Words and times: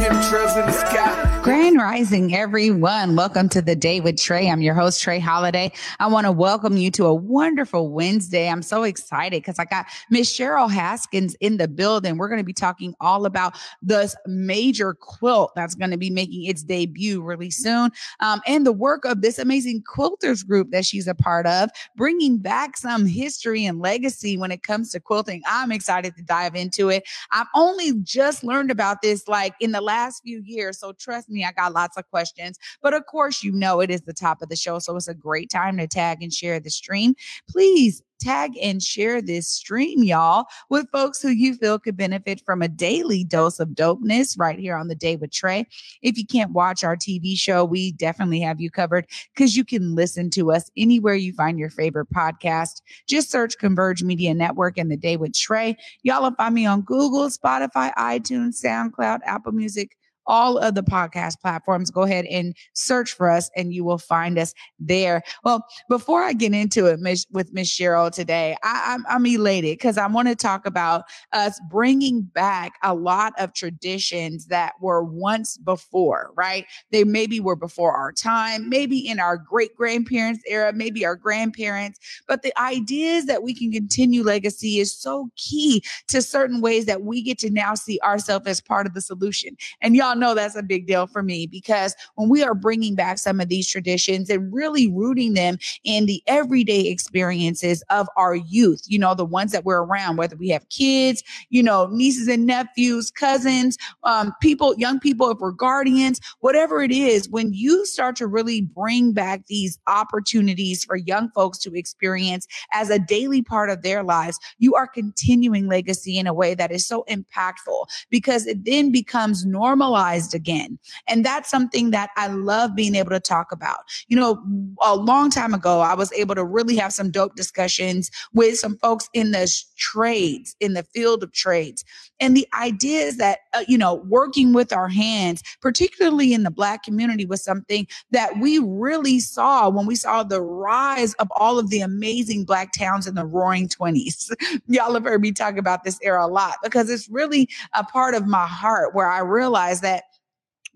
chemtrails 0.00 0.58
in 0.58 0.64
the 0.64 0.72
sky. 0.72 1.40
Grand 1.42 1.76
Rising, 1.76 2.34
everyone. 2.34 3.16
Welcome 3.16 3.50
to 3.50 3.60
the 3.60 3.76
day 3.76 4.00
with 4.00 4.16
Trae. 4.16 4.50
I'm 4.50 4.62
your 4.62 4.74
host, 4.74 5.04
Trae 5.04 5.20
Holiday. 5.20 5.72
I 5.98 6.06
want 6.06 6.24
to 6.24 6.32
welcome 6.32 6.78
you 6.78 6.90
to 6.92 7.04
a 7.04 7.12
wonderful 7.12 7.90
Wednesday. 7.90 8.48
I'm 8.48 8.62
so 8.62 8.82
excited 8.84 9.42
because 9.42 9.58
I 9.58 9.66
got 9.66 9.84
Miss 10.08 10.34
Cheryl 10.34 10.70
Haskins 10.70 11.34
in 11.40 11.58
the 11.58 11.68
building. 11.68 12.16
We're 12.16 12.28
going 12.28 12.40
to 12.40 12.44
be 12.44 12.54
talking 12.54 12.94
all 12.98 13.26
about 13.26 13.58
this 13.82 14.16
major 14.26 14.94
quilt 14.94 15.52
that's 15.54 15.74
going 15.74 15.90
to 15.90 15.98
be 15.98 16.08
making 16.08 16.44
its 16.44 16.62
debut 16.62 17.20
really 17.20 17.50
soon, 17.50 17.90
um, 18.20 18.40
and 18.46 18.64
the 18.66 18.72
work 18.72 19.04
of 19.04 19.20
this 19.20 19.38
amazing 19.38 19.82
quilters 19.82 20.46
group 20.46 20.70
that 20.70 20.86
she's 20.86 21.08
a 21.08 21.14
part 21.14 21.46
of, 21.46 21.68
bringing 21.96 22.38
back 22.38 22.78
some 22.78 23.04
history 23.04 23.66
and 23.66 23.80
legacy 23.80 24.38
when 24.38 24.50
it 24.50 24.62
comes 24.62 24.92
to 24.92 25.00
quilting. 25.00 25.42
I'm 25.46 25.72
excited 25.72 26.16
to 26.16 26.22
dive 26.22 26.54
into 26.54 26.88
it. 26.88 27.04
I've 27.32 27.48
only 27.54 27.92
just 28.02 28.42
learned 28.42 28.70
about 28.70 29.02
this 29.02 29.28
like 29.28 29.54
in 29.60 29.72
the 29.72 29.89
last 29.90 30.22
few 30.22 30.40
years, 30.44 30.78
so 30.78 30.92
trust 30.92 31.28
me, 31.28 31.44
I 31.44 31.50
got 31.50 31.72
lots 31.72 31.96
of 31.96 32.08
questions. 32.10 32.58
But 32.80 32.94
of 32.94 33.06
course, 33.06 33.42
you 33.42 33.50
know 33.50 33.80
it 33.80 33.90
is 33.90 34.02
the 34.02 34.12
top 34.12 34.40
of 34.40 34.48
the 34.48 34.56
show. 34.56 34.78
So 34.78 34.94
it's 34.96 35.08
a 35.08 35.14
great 35.14 35.50
time 35.50 35.78
to 35.78 35.88
tag 35.88 36.22
and 36.22 36.32
share 36.32 36.60
the 36.60 36.70
stream. 36.70 37.14
Please 37.48 38.02
tag 38.20 38.52
and 38.62 38.82
share 38.82 39.20
this 39.20 39.48
stream, 39.48 40.04
y'all, 40.04 40.46
with 40.68 40.90
folks 40.90 41.20
who 41.20 41.30
you 41.30 41.54
feel 41.54 41.78
could 41.78 41.96
benefit 41.96 42.40
from 42.44 42.62
a 42.62 42.68
daily 42.68 43.24
dose 43.24 43.58
of 43.58 43.70
dopeness 43.70 44.38
right 44.38 44.58
here 44.58 44.76
on 44.76 44.88
the 44.88 44.94
day 44.94 45.16
with 45.16 45.30
Trae. 45.30 45.66
If 46.02 46.18
you 46.18 46.26
can't 46.26 46.52
watch 46.52 46.84
our 46.84 46.96
TV 46.96 47.36
show, 47.36 47.64
we 47.64 47.92
definitely 47.92 48.40
have 48.40 48.60
you 48.60 48.70
covered 48.70 49.06
because 49.34 49.56
you 49.56 49.64
can 49.64 49.94
listen 49.94 50.30
to 50.30 50.52
us 50.52 50.70
anywhere 50.76 51.14
you 51.14 51.32
find 51.32 51.58
your 51.58 51.70
favorite 51.70 52.10
podcast. 52.10 52.82
Just 53.06 53.30
search 53.30 53.58
Converge 53.58 54.02
Media 54.02 54.34
Network 54.34 54.78
and 54.78 54.90
the 54.90 54.96
day 54.96 55.16
with 55.16 55.32
Trae. 55.32 55.76
Y'all 56.02 56.22
will 56.22 56.34
find 56.34 56.54
me 56.54 56.66
on 56.66 56.82
Google, 56.82 57.28
Spotify, 57.28 57.92
iTunes, 57.94 58.62
SoundCloud, 58.62 59.20
Apple 59.24 59.52
Music 59.52 59.96
all 60.26 60.58
of 60.58 60.74
the 60.74 60.82
podcast 60.82 61.40
platforms. 61.40 61.90
Go 61.90 62.02
ahead 62.02 62.24
and 62.26 62.54
search 62.72 63.12
for 63.12 63.30
us 63.30 63.50
and 63.56 63.72
you 63.72 63.84
will 63.84 63.98
find 63.98 64.38
us 64.38 64.54
there. 64.78 65.22
Well, 65.44 65.66
before 65.88 66.22
I 66.22 66.32
get 66.32 66.54
into 66.54 66.86
it 66.86 67.00
Ms. 67.00 67.26
with 67.30 67.52
Miss 67.52 67.68
Cheryl 67.68 68.10
today, 68.10 68.56
I, 68.62 68.94
I'm, 68.94 69.04
I'm 69.08 69.26
elated 69.26 69.78
because 69.78 69.98
I 69.98 70.06
want 70.06 70.28
to 70.28 70.36
talk 70.36 70.66
about 70.66 71.04
us 71.32 71.60
bringing 71.70 72.22
back 72.22 72.74
a 72.82 72.94
lot 72.94 73.32
of 73.38 73.54
traditions 73.54 74.46
that 74.46 74.74
were 74.80 75.02
once 75.02 75.56
before, 75.56 76.30
right? 76.34 76.66
They 76.90 77.04
maybe 77.04 77.40
were 77.40 77.56
before 77.56 77.92
our 77.92 78.12
time, 78.12 78.68
maybe 78.68 78.98
in 78.98 79.20
our 79.20 79.36
great 79.36 79.74
grandparents' 79.74 80.42
era, 80.46 80.72
maybe 80.72 81.04
our 81.04 81.16
grandparents, 81.16 81.98
but 82.26 82.42
the 82.42 82.58
ideas 82.60 83.26
that 83.26 83.42
we 83.42 83.54
can 83.54 83.72
continue 83.72 84.22
legacy 84.22 84.78
is 84.78 84.92
so 84.92 85.30
key 85.36 85.82
to 86.08 86.22
certain 86.22 86.60
ways 86.60 86.86
that 86.86 87.02
we 87.02 87.22
get 87.22 87.38
to 87.38 87.50
now 87.50 87.74
see 87.74 87.98
ourselves 88.02 88.46
as 88.46 88.60
part 88.60 88.86
of 88.86 88.94
the 88.94 89.00
solution. 89.00 89.56
And 89.80 89.96
y'all 89.96 90.16
know 90.20 90.34
that's 90.34 90.56
a 90.56 90.62
big 90.62 90.86
deal 90.86 91.06
for 91.06 91.22
me 91.22 91.46
because 91.46 91.94
when 92.14 92.28
we 92.28 92.42
are 92.42 92.54
bringing 92.54 92.94
back 92.94 93.18
some 93.18 93.40
of 93.40 93.48
these 93.48 93.68
traditions 93.68 94.30
and 94.30 94.52
really 94.52 94.86
rooting 94.86 95.34
them 95.34 95.58
in 95.84 96.06
the 96.06 96.22
everyday 96.26 96.86
experiences 96.86 97.82
of 97.90 98.08
our 98.16 98.34
youth, 98.34 98.82
you 98.86 98.98
know, 98.98 99.14
the 99.14 99.24
ones 99.24 99.52
that 99.52 99.64
we're 99.64 99.82
around, 99.82 100.16
whether 100.16 100.36
we 100.36 100.48
have 100.48 100.68
kids, 100.68 101.22
you 101.48 101.62
know, 101.62 101.88
nieces 101.90 102.28
and 102.28 102.46
nephews, 102.46 103.10
cousins, 103.10 103.76
um, 104.04 104.32
people, 104.40 104.74
young 104.76 105.00
people, 105.00 105.30
if 105.30 105.38
we're 105.38 105.50
guardians, 105.50 106.20
whatever 106.40 106.82
it 106.82 106.92
is, 106.92 107.28
when 107.28 107.52
you 107.52 107.84
start 107.86 108.16
to 108.16 108.26
really 108.26 108.60
bring 108.60 109.12
back 109.12 109.46
these 109.46 109.78
opportunities 109.86 110.84
for 110.84 110.96
young 110.96 111.30
folks 111.30 111.58
to 111.58 111.74
experience 111.74 112.46
as 112.72 112.90
a 112.90 112.98
daily 112.98 113.42
part 113.42 113.70
of 113.70 113.82
their 113.82 114.02
lives, 114.02 114.38
you 114.58 114.74
are 114.74 114.86
continuing 114.86 115.66
legacy 115.68 116.18
in 116.18 116.26
a 116.26 116.34
way 116.34 116.54
that 116.54 116.70
is 116.70 116.86
so 116.86 117.04
impactful 117.08 117.86
because 118.10 118.46
it 118.46 118.64
then 118.64 118.92
becomes 118.92 119.46
normalized 119.46 119.99
normalized 120.00 120.34
again. 120.34 120.78
And 121.08 121.24
that's 121.24 121.50
something 121.50 121.90
that 121.90 122.10
I 122.16 122.28
love 122.28 122.74
being 122.74 122.94
able 122.94 123.10
to 123.10 123.20
talk 123.20 123.52
about. 123.52 123.78
You 124.08 124.16
know, 124.16 124.42
a 124.82 124.96
long 124.96 125.30
time 125.30 125.54
ago, 125.54 125.80
I 125.80 125.94
was 125.94 126.12
able 126.12 126.34
to 126.34 126.44
really 126.44 126.76
have 126.76 126.92
some 126.92 127.10
dope 127.10 127.36
discussions 127.36 128.10
with 128.32 128.58
some 128.58 128.76
folks 128.78 129.08
in 129.12 129.32
the 129.32 129.50
trades, 129.76 130.54
in 130.60 130.74
the 130.74 130.82
field 130.82 131.22
of 131.22 131.32
trades. 131.32 131.84
And 132.20 132.36
the 132.36 132.46
idea 132.54 133.00
is 133.00 133.16
that, 133.16 133.40
uh, 133.54 133.64
you 133.66 133.78
know, 133.78 133.94
working 133.94 134.52
with 134.52 134.72
our 134.72 134.88
hands, 134.88 135.42
particularly 135.60 136.32
in 136.32 136.42
the 136.42 136.50
Black 136.50 136.82
community, 136.82 137.26
was 137.26 137.42
something 137.42 137.86
that 138.10 138.38
we 138.38 138.58
really 138.58 139.20
saw 139.20 139.68
when 139.68 139.86
we 139.86 139.94
saw 139.94 140.22
the 140.22 140.42
rise 140.42 141.14
of 141.14 141.28
all 141.36 141.58
of 141.58 141.70
the 141.70 141.80
amazing 141.80 142.44
Black 142.44 142.72
towns 142.72 143.06
in 143.06 143.14
the 143.14 143.24
roaring 143.24 143.68
20s. 143.68 144.30
Y'all 144.68 144.94
have 144.94 145.04
heard 145.04 145.22
me 145.22 145.32
talk 145.32 145.56
about 145.56 145.84
this 145.84 145.98
era 146.02 146.26
a 146.26 146.28
lot 146.28 146.56
because 146.62 146.90
it's 146.90 147.08
really 147.08 147.48
a 147.74 147.82
part 147.84 148.14
of 148.14 148.26
my 148.26 148.46
heart 148.46 148.94
where 148.94 149.10
I 149.10 149.20
realized 149.20 149.82
that 149.82 150.04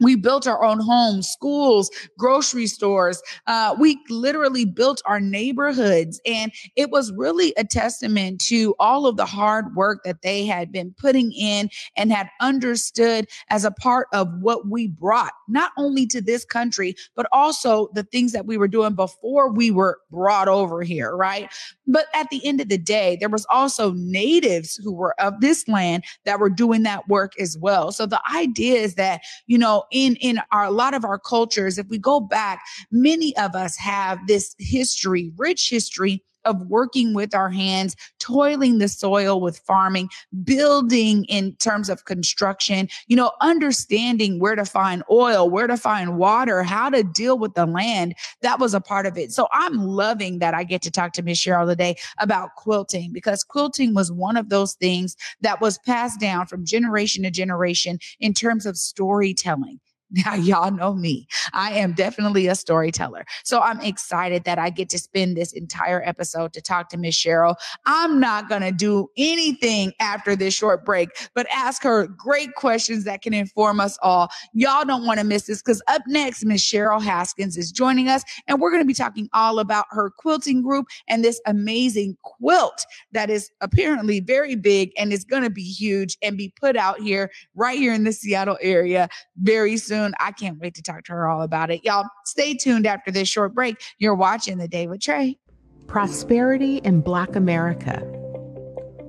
we 0.01 0.17
built 0.17 0.47
our 0.47 0.65
own 0.65 0.81
homes, 0.81 1.29
schools, 1.29 1.91
grocery 2.19 2.67
stores. 2.67 3.23
Uh, 3.47 3.75
we 3.79 3.99
literally 4.11 4.65
built 4.65 5.01
our 5.07 5.21
neighborhoods. 5.21 6.21
And 6.27 6.53
it 6.77 6.91
was 6.91 7.13
really 7.17 7.55
a 7.57 7.65
testament 7.65 8.41
to 8.47 8.75
all 8.79 9.07
of 9.07 9.17
the 9.17 9.27
hard 9.27 9.75
work 9.75 10.01
that 10.05 10.23
they 10.23 10.45
had 10.45 10.73
been 10.73 10.95
putting 10.99 11.33
in 11.33 11.71
and 11.97 12.13
had 12.13 12.29
understood 12.41 13.27
as 13.51 13.65
a 13.65 13.71
part 13.71 14.09
of 14.13 14.29
what 14.41 14.69
we 14.69 14.89
brought, 14.89 15.33
not 15.49 15.73
only 15.79 16.07
to 16.07 16.21
this 16.21 16.45
country, 16.45 16.95
but 17.15 17.27
also 17.33 17.89
the 17.95 18.03
things 18.03 18.33
that 18.33 18.47
we 18.47 18.57
were 18.57 18.69
doing 18.69 18.95
before 18.95 19.51
we 19.53 19.71
were 19.71 19.99
brought 20.11 20.49
over 20.49 20.83
here, 20.83 21.17
right? 21.17 21.51
But 21.87 22.07
at 22.15 22.31
the 22.31 22.45
end 22.45 22.61
of 22.61 22.69
the 22.69 22.79
day, 22.79 23.17
there 23.21 23.29
was 23.29 23.47
also 23.51 23.93
natives 23.93 24.77
who 24.83 24.93
were 24.93 25.19
of 25.21 25.41
this 25.41 25.69
land 25.69 26.05
that 26.25 26.41
were 26.41 26.51
doing 26.51 26.83
that 26.83 27.09
work 27.09 27.33
as 27.39 27.57
well. 27.59 27.93
So 27.93 28.07
the 28.07 28.21
idea 28.35 28.81
is 28.81 28.95
that, 28.95 29.21
you 29.47 29.59
know, 29.59 29.84
in 29.91 30.17
in 30.17 30.41
our 30.53 30.65
a 30.65 30.71
lot 30.71 30.95
of 30.95 31.05
our 31.05 31.19
cultures 31.19 31.79
if 31.79 31.87
we 31.89 31.99
go 31.99 32.21
back 32.21 32.63
many 32.91 33.37
of 33.37 33.55
us 33.55 33.77
have 33.77 34.19
this 34.27 34.55
history 34.59 35.33
rich 35.37 35.71
history 35.71 36.23
of 36.45 36.63
working 36.67 37.15
with 37.15 37.35
our 37.35 37.51
hands, 37.51 37.97
toiling 38.19 38.79
the 38.79 38.89
soil 38.89 39.41
with 39.41 39.59
farming, 39.59 40.09
building 40.43 41.25
in 41.25 41.55
terms 41.57 41.89
of 41.89 42.05
construction, 42.05 42.89
you 43.07 43.17
know, 43.17 43.33
understanding 43.41 44.39
where 44.39 44.57
to 44.57 44.65
find 44.65 45.03
oil, 45.11 45.49
where 45.49 45.67
to 45.67 45.77
find 45.77 46.19
water, 46.19 46.63
how 46.63 46.91
to 46.91 47.03
deal 47.03 47.39
with 47.39 47.55
the 47.55 47.67
land. 47.67 48.15
That 48.43 48.59
was 48.59 48.75
a 48.75 48.81
part 48.81 49.07
of 49.07 49.17
it. 49.19 49.33
So 49.33 49.49
I'm 49.53 49.79
loving 49.79 50.39
that 50.39 50.55
I 50.55 50.65
get 50.65 50.83
to 50.83 50.91
talk 50.91 51.13
to 51.15 51.23
Miss 51.23 51.39
Cheryl 51.39 51.69
today 51.69 51.97
about 52.19 52.55
quilting 52.57 53.13
because 53.13 53.45
quilting 53.45 53.95
was 53.95 54.11
one 54.11 54.37
of 54.37 54.49
those 54.49 54.75
things 54.75 55.17
that 55.41 55.61
was 55.61 55.79
passed 55.79 56.21
down 56.21 56.47
from 56.47 56.65
generation 56.65 57.25
to 57.25 57.31
generation 57.31 57.99
in 58.21 58.35
terms 58.35 58.67
of 58.67 58.77
storytelling. 58.77 59.81
Now, 60.25 60.35
y'all 60.35 60.71
know 60.71 60.95
me. 60.95 61.27
I 61.53 61.73
am 61.73 61.93
definitely 61.93 62.47
a 62.47 62.55
storyteller. 62.55 63.25
So 63.43 63.61
I'm 63.61 63.81
excited 63.81 64.45
that 64.45 64.59
I 64.59 64.71
get 64.71 64.89
to 64.91 64.99
spend 64.99 65.37
this 65.37 65.53
entire 65.53 66.03
episode 66.05 66.53
to 66.53 66.63
talk 66.63 66.89
to 66.91 66.97
Miss 66.97 67.17
Cheryl. 67.17 67.57
I'm 67.85 68.21
not 68.21 68.49
going 68.49 68.63
to 68.63 68.71
do 68.71 69.11
anything 69.17 69.93
after 70.01 70.37
this 70.37 70.55
short 70.55 70.85
break, 70.85 71.09
but 71.35 71.47
ask 71.53 71.83
her 71.83 72.07
great 72.07 72.55
questions 72.55 73.05
that 73.05 73.23
can 73.23 73.35
inform 73.35 73.81
us 73.81 73.99
all. 74.03 74.29
Y'all 74.53 74.85
don't 74.85 75.05
want 75.05 75.19
to 75.19 75.25
miss 75.25 75.47
this 75.47 75.63
because 75.63 75.83
up 75.89 76.03
next, 76.07 76.45
Miss 76.45 76.63
Cheryl 76.63 77.03
Haskins 77.03 77.57
is 77.57 77.73
joining 77.73 78.09
us, 78.09 78.23
and 78.47 78.61
we're 78.61 78.71
going 78.71 78.83
to 78.83 78.87
be 78.87 78.95
talking 78.95 79.29
all 79.33 79.59
about 79.59 79.87
her 79.91 80.11
quilting 80.11 80.63
group 80.63 80.87
and 81.09 81.25
this 81.25 81.41
amazing 81.47 82.17
quilt 82.23 82.87
that 83.13 83.31
is 83.31 83.51
apparently 83.61 84.21
very 84.21 84.55
big 84.55 84.93
and 84.97 85.13
is 85.13 85.25
going 85.25 85.43
to 85.43 85.51
be 85.51 85.65
huge 85.65 86.17
and 86.23 86.37
be 86.37 86.53
put 86.61 86.77
out 86.77 87.01
here 87.01 87.31
right 87.57 87.79
here 87.79 87.93
in 87.93 88.05
the 88.05 88.13
Seattle 88.13 88.59
area 88.61 89.09
very 89.39 89.77
soon 89.77 89.94
soon. 89.95 90.15
I 90.19 90.33
can't 90.33 90.59
wait 90.59 90.75
to 90.75 90.83
talk 90.83 91.05
to 91.05 91.13
her 91.13 91.29
all 91.29 91.43
about 91.43 91.71
it. 91.71 91.85
Y'all 91.85 92.07
stay 92.25 92.55
tuned 92.55 92.87
after 92.87 93.11
this 93.11 93.29
short 93.29 93.55
break. 93.55 93.77
You're 93.99 94.15
watching 94.15 94.59
The 94.59 94.69
Day 94.69 94.87
with 94.87 95.01
Trae. 95.01 95.39
Prosperity 95.87 96.79
in 96.79 97.01
Black 97.01 97.37
America. 97.37 98.01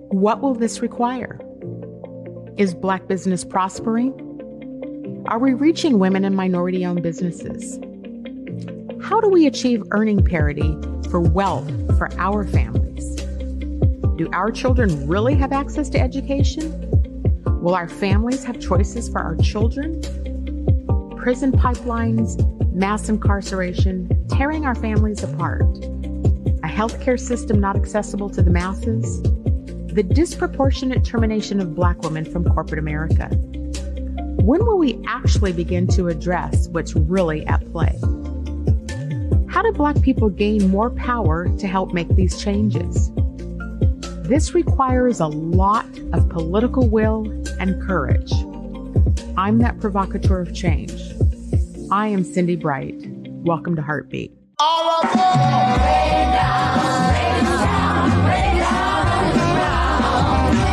What 0.10 0.42
will 0.42 0.54
this 0.54 0.82
require? 0.82 1.40
Is 2.58 2.74
Black 2.74 3.08
business 3.08 3.44
prospering? 3.44 4.14
Are 5.28 5.40
we 5.40 5.54
reaching 5.54 5.98
women 5.98 6.24
and 6.24 6.36
minority 6.36 6.86
owned 6.86 7.02
businesses? 7.02 7.80
How 9.02 9.20
do 9.20 9.30
we 9.30 9.48
achieve 9.48 9.84
earning 9.92 10.24
parity 10.24 10.78
for 11.10 11.20
wealth 11.20 11.70
for 11.98 12.10
our 12.20 12.44
families? 12.44 13.16
Do 14.18 14.30
our 14.34 14.52
children 14.52 15.08
really 15.08 15.36
have 15.36 15.52
access 15.52 15.90
to 15.90 16.00
education? 16.00 16.82
Will 17.62 17.76
our 17.76 17.90
families 17.90 18.44
have 18.44 18.60
choices 18.60 19.10
for 19.10 19.20
our 19.20 19.36
children? 19.38 20.02
Prison 21.26 21.52
pipelines, 21.52 22.38
mass 22.72 23.10
incarceration, 23.10 24.08
tearing 24.30 24.64
our 24.64 24.76
families 24.76 25.24
apart, 25.24 25.64
a 25.64 26.68
healthcare 26.68 27.20
system 27.20 27.60
not 27.60 27.76
accessible 27.76 28.30
to 28.30 28.44
the 28.44 28.52
masses, 28.52 29.24
the 29.92 30.04
disproportionate 30.04 31.04
termination 31.04 31.60
of 31.60 31.74
Black 31.74 32.00
women 32.04 32.32
from 32.32 32.44
corporate 32.54 32.78
America. 32.78 33.28
When 34.44 34.64
will 34.68 34.78
we 34.78 35.04
actually 35.08 35.52
begin 35.52 35.88
to 35.88 36.10
address 36.10 36.68
what's 36.68 36.96
really 36.96 37.44
at 37.48 37.66
play? 37.72 37.98
How 39.50 39.64
do 39.64 39.72
Black 39.72 40.00
people 40.04 40.30
gain 40.30 40.70
more 40.70 40.92
power 40.92 41.48
to 41.58 41.66
help 41.66 41.92
make 41.92 42.10
these 42.10 42.40
changes? 42.40 43.10
This 44.30 44.54
requires 44.54 45.20
a 45.22 45.28
lot 45.28 45.88
of 46.14 46.30
political 46.30 46.88
will 46.88 47.26
and 47.60 47.82
courage. 47.82 48.32
I'm 49.38 49.58
that 49.60 49.80
provocateur 49.80 50.40
of 50.40 50.54
change. 50.54 51.15
I 51.96 52.08
am 52.08 52.26
Cindy 52.26 52.58
Bright. 52.58 52.94
Welcome 53.26 53.78
to 53.78 53.82
Heartbeat. 53.82 54.34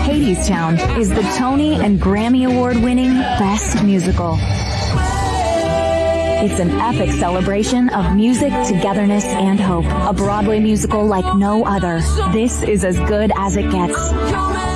Hadestown 0.04 0.98
is 0.98 1.10
the 1.10 1.22
Tony 1.38 1.74
and 1.76 2.00
Grammy 2.00 2.44
Award 2.50 2.78
winning 2.78 3.12
Best 3.12 3.84
Musical. 3.84 4.36
It's 6.42 6.58
an 6.58 6.72
epic 6.72 7.12
celebration 7.12 7.88
of 7.90 8.16
music, 8.16 8.50
togetherness, 8.66 9.24
and 9.26 9.60
hope. 9.60 9.84
A 9.84 10.12
Broadway 10.12 10.58
musical 10.58 11.06
like 11.06 11.36
no 11.36 11.64
other. 11.64 12.00
This 12.32 12.64
is 12.64 12.84
as 12.84 12.98
good 12.98 13.30
as 13.36 13.56
it 13.56 13.70
gets. 13.70 14.71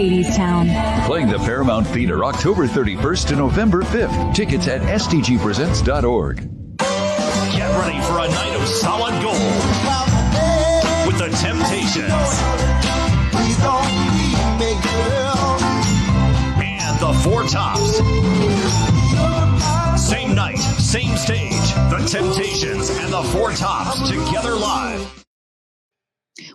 Hadestown. 0.00 1.04
Playing 1.04 1.28
the 1.28 1.38
Paramount 1.38 1.86
Theater 1.86 2.24
October 2.24 2.66
31st 2.66 3.28
to 3.28 3.36
November 3.36 3.82
5th. 3.82 4.34
Tickets 4.34 4.66
at 4.66 4.80
stgpresents.org. 4.80 6.36
Get 7.52 7.78
ready 7.78 8.00
for 8.06 8.18
a 8.18 8.28
night 8.28 8.56
of 8.56 8.66
solid 8.66 9.12
gold 9.20 9.36
with 11.06 11.18
the 11.18 11.28
Temptations 11.36 12.40
and 16.62 16.98
the 16.98 17.12
Four 17.22 17.42
Tops. 17.44 17.98
Same 20.02 20.34
night, 20.34 20.56
same 20.56 21.14
stage. 21.18 21.74
The 21.90 22.06
Temptations 22.08 22.88
and 22.88 23.12
the 23.12 23.22
Four 23.24 23.52
Tops 23.52 24.08
together 24.08 24.54
live. 24.54 25.19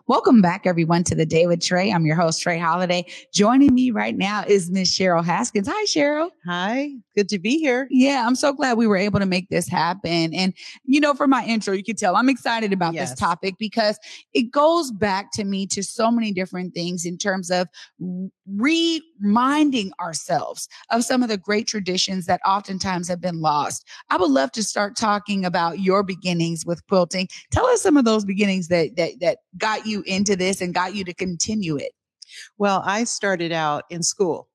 Welcome 0.07 0.39
back, 0.39 0.67
everyone, 0.67 1.03
to 1.05 1.15
the 1.15 1.25
Day 1.25 1.47
with 1.47 1.61
Trae. 1.61 1.91
I'm 1.91 2.05
your 2.05 2.15
host, 2.15 2.45
Trae 2.45 2.61
Holiday. 2.61 3.07
Joining 3.33 3.73
me 3.73 3.89
right 3.89 4.15
now 4.15 4.43
is 4.47 4.69
Miss 4.69 4.95
Cheryl 4.95 5.25
Haskins. 5.25 5.67
Hi, 5.67 5.83
Cheryl. 5.85 6.29
Hi, 6.45 6.91
good 7.15 7.29
to 7.29 7.39
be 7.39 7.57
here. 7.57 7.87
Yeah, 7.89 8.25
I'm 8.27 8.35
so 8.35 8.53
glad 8.53 8.77
we 8.77 8.87
were 8.87 8.97
able 8.97 9.19
to 9.19 9.25
make 9.25 9.49
this 9.49 9.67
happen. 9.67 10.33
And, 10.33 10.53
you 10.83 10.99
know, 10.99 11.13
for 11.13 11.27
my 11.27 11.45
intro, 11.45 11.73
you 11.73 11.83
can 11.83 11.95
tell 11.95 12.15
I'm 12.15 12.29
excited 12.29 12.73
about 12.73 12.93
Yes. 12.93 13.11
this 13.11 13.19
topic 13.19 13.55
because 13.57 13.97
it 14.33 14.51
goes 14.51 14.91
back 14.91 15.31
to 15.33 15.43
me 15.43 15.65
to 15.67 15.81
so 15.83 16.11
many 16.11 16.31
different 16.31 16.73
things 16.73 17.05
in 17.05 17.17
terms 17.17 17.49
of 17.49 17.67
reminding 18.47 19.91
ourselves 19.99 20.67
of 20.91 21.03
some 21.03 21.23
of 21.23 21.29
the 21.29 21.37
great 21.37 21.67
traditions 21.67 22.25
that 22.25 22.41
oftentimes 22.45 23.07
have 23.07 23.21
been 23.21 23.41
lost. 23.41 23.87
I 24.09 24.17
would 24.17 24.31
love 24.31 24.51
to 24.53 24.63
start 24.63 24.95
talking 24.95 25.45
about 25.45 25.79
your 25.79 26.03
beginnings 26.03 26.65
with 26.65 26.85
quilting. 26.87 27.27
Tell 27.51 27.65
us 27.67 27.81
some 27.81 27.97
of 27.97 28.05
those 28.05 28.25
beginnings 28.25 28.67
that 28.67 28.95
that 28.97 29.19
that 29.21 29.37
got 29.57 29.85
you 29.85 30.03
into 30.05 30.35
this 30.35 30.61
and 30.61 30.73
got 30.73 30.95
you 30.95 31.03
to 31.05 31.13
continue 31.13 31.77
it. 31.77 31.91
Well, 32.57 32.81
I 32.85 33.03
started 33.05 33.51
out 33.51 33.83
in 33.89 34.03
school. 34.03 34.49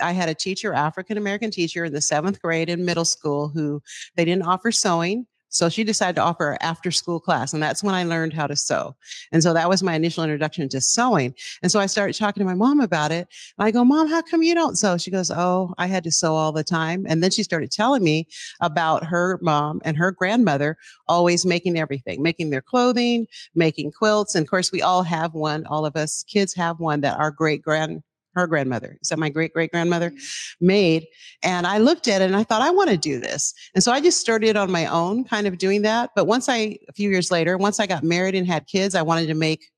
I 0.00 0.12
had 0.12 0.28
a 0.28 0.34
teacher, 0.34 0.72
African 0.72 1.18
American 1.18 1.50
teacher 1.50 1.84
in 1.84 1.92
the 1.92 2.00
seventh 2.00 2.40
grade 2.40 2.68
in 2.68 2.84
middle 2.84 3.04
school, 3.04 3.48
who 3.48 3.82
they 4.16 4.24
didn't 4.24 4.44
offer 4.44 4.72
sewing. 4.72 5.26
So 5.50 5.68
she 5.68 5.84
decided 5.84 6.16
to 6.16 6.22
offer 6.22 6.58
after 6.60 6.90
school 6.90 7.20
class. 7.20 7.52
And 7.52 7.62
that's 7.62 7.82
when 7.82 7.94
I 7.94 8.04
learned 8.04 8.34
how 8.34 8.46
to 8.46 8.56
sew. 8.56 8.94
And 9.32 9.42
so 9.42 9.54
that 9.54 9.68
was 9.68 9.82
my 9.82 9.94
initial 9.94 10.22
introduction 10.22 10.68
to 10.70 10.80
sewing. 10.80 11.34
And 11.62 11.72
so 11.72 11.80
I 11.80 11.86
started 11.86 12.16
talking 12.16 12.40
to 12.40 12.44
my 12.44 12.54
mom 12.54 12.80
about 12.80 13.12
it. 13.12 13.28
And 13.58 13.66
I 13.66 13.70
go, 13.70 13.84
Mom, 13.84 14.08
how 14.08 14.22
come 14.22 14.42
you 14.42 14.54
don't 14.54 14.76
sew? 14.76 14.98
She 14.98 15.10
goes, 15.10 15.30
Oh, 15.30 15.74
I 15.78 15.86
had 15.86 16.04
to 16.04 16.12
sew 16.12 16.34
all 16.34 16.52
the 16.52 16.64
time. 16.64 17.06
And 17.08 17.22
then 17.22 17.30
she 17.30 17.42
started 17.42 17.70
telling 17.70 18.04
me 18.04 18.26
about 18.60 19.04
her 19.04 19.38
mom 19.40 19.80
and 19.84 19.96
her 19.96 20.12
grandmother 20.12 20.76
always 21.06 21.46
making 21.46 21.78
everything, 21.78 22.22
making 22.22 22.50
their 22.50 22.62
clothing, 22.62 23.26
making 23.54 23.92
quilts. 23.92 24.34
And 24.34 24.44
of 24.44 24.50
course, 24.50 24.70
we 24.70 24.82
all 24.82 25.02
have 25.02 25.34
one. 25.34 25.64
All 25.66 25.86
of 25.86 25.96
us 25.96 26.24
kids 26.24 26.54
have 26.54 26.78
one 26.78 27.00
that 27.00 27.18
our 27.18 27.30
great 27.30 27.62
grand, 27.62 28.02
her 28.38 28.46
grandmother, 28.46 28.98
is 29.02 29.08
that 29.08 29.18
my 29.18 29.28
great 29.28 29.52
great 29.52 29.70
grandmother 29.70 30.10
mm-hmm. 30.10 30.66
made? 30.66 31.06
And 31.42 31.66
I 31.66 31.78
looked 31.78 32.08
at 32.08 32.22
it 32.22 32.26
and 32.26 32.36
I 32.36 32.44
thought, 32.44 32.62
I 32.62 32.70
want 32.70 32.90
to 32.90 32.96
do 32.96 33.20
this. 33.20 33.54
And 33.74 33.82
so 33.82 33.92
I 33.92 34.00
just 34.00 34.20
started 34.20 34.56
on 34.56 34.70
my 34.70 34.86
own, 34.86 35.24
kind 35.24 35.46
of 35.46 35.58
doing 35.58 35.82
that. 35.82 36.10
But 36.14 36.26
once 36.26 36.48
I, 36.48 36.78
a 36.88 36.92
few 36.92 37.10
years 37.10 37.30
later, 37.30 37.56
once 37.58 37.80
I 37.80 37.86
got 37.86 38.02
married 38.02 38.34
and 38.34 38.46
had 38.46 38.66
kids, 38.66 38.94
I 38.94 39.02
wanted 39.02 39.26
to 39.26 39.34
make 39.34 39.70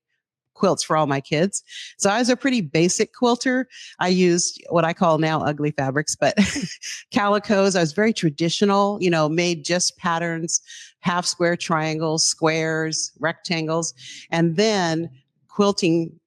quilts 0.53 0.83
for 0.83 0.95
all 0.95 1.07
my 1.07 1.19
kids. 1.19 1.63
So 1.97 2.09
I 2.09 2.19
was 2.19 2.29
a 2.29 2.37
pretty 2.37 2.61
basic 2.61 3.13
quilter. 3.13 3.67
I 3.99 4.09
used 4.09 4.63
what 4.69 4.85
I 4.85 4.93
call 4.93 5.17
now 5.17 5.41
ugly 5.41 5.71
fabrics, 5.71 6.15
but 6.15 6.35
calicos. 7.11 7.75
I 7.75 7.79
was 7.79 7.93
very 7.93 8.13
traditional, 8.13 9.01
you 9.01 9.09
know, 9.09 9.27
made 9.27 9.65
just 9.65 9.97
patterns, 9.97 10.61
half 10.99 11.25
square 11.25 11.57
triangles, 11.57 12.23
squares, 12.23 13.11
rectangles. 13.19 13.95
And 14.29 14.55
then 14.55 15.09
quilting 15.47 16.19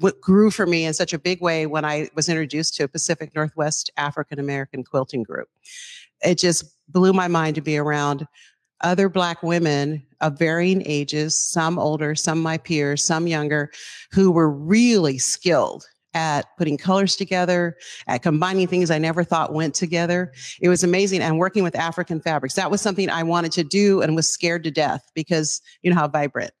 what 0.00 0.20
grew 0.20 0.50
for 0.50 0.66
me 0.66 0.84
in 0.84 0.94
such 0.94 1.12
a 1.12 1.18
big 1.18 1.40
way 1.40 1.66
when 1.66 1.84
I 1.84 2.08
was 2.14 2.28
introduced 2.28 2.74
to 2.76 2.84
a 2.84 2.88
Pacific 2.88 3.34
Northwest 3.34 3.90
African 3.96 4.38
American 4.38 4.84
quilting 4.84 5.22
group. 5.22 5.48
It 6.22 6.38
just 6.38 6.64
blew 6.88 7.12
my 7.12 7.28
mind 7.28 7.54
to 7.56 7.60
be 7.60 7.76
around 7.76 8.26
other 8.82 9.08
Black 9.08 9.42
women 9.42 10.04
of 10.20 10.38
varying 10.38 10.82
ages, 10.86 11.36
some 11.36 11.78
older, 11.78 12.14
some 12.14 12.40
my 12.40 12.58
peers, 12.58 13.04
some 13.04 13.26
younger, 13.26 13.70
who 14.12 14.30
were 14.30 14.50
really 14.50 15.18
skilled 15.18 15.86
at 16.14 16.46
putting 16.56 16.78
colors 16.78 17.14
together, 17.14 17.76
at 18.06 18.22
combining 18.22 18.66
things 18.66 18.90
I 18.90 18.98
never 18.98 19.22
thought 19.22 19.52
went 19.52 19.74
together. 19.74 20.32
It 20.60 20.70
was 20.70 20.82
amazing. 20.82 21.20
And 21.20 21.38
working 21.38 21.62
with 21.62 21.76
African 21.76 22.20
fabrics, 22.20 22.54
that 22.54 22.70
was 22.70 22.80
something 22.80 23.10
I 23.10 23.22
wanted 23.22 23.52
to 23.52 23.64
do 23.64 24.00
and 24.00 24.16
was 24.16 24.28
scared 24.28 24.64
to 24.64 24.70
death 24.70 25.10
because 25.14 25.60
you 25.82 25.90
know 25.90 25.96
how 25.96 26.08
vibrant 26.08 26.52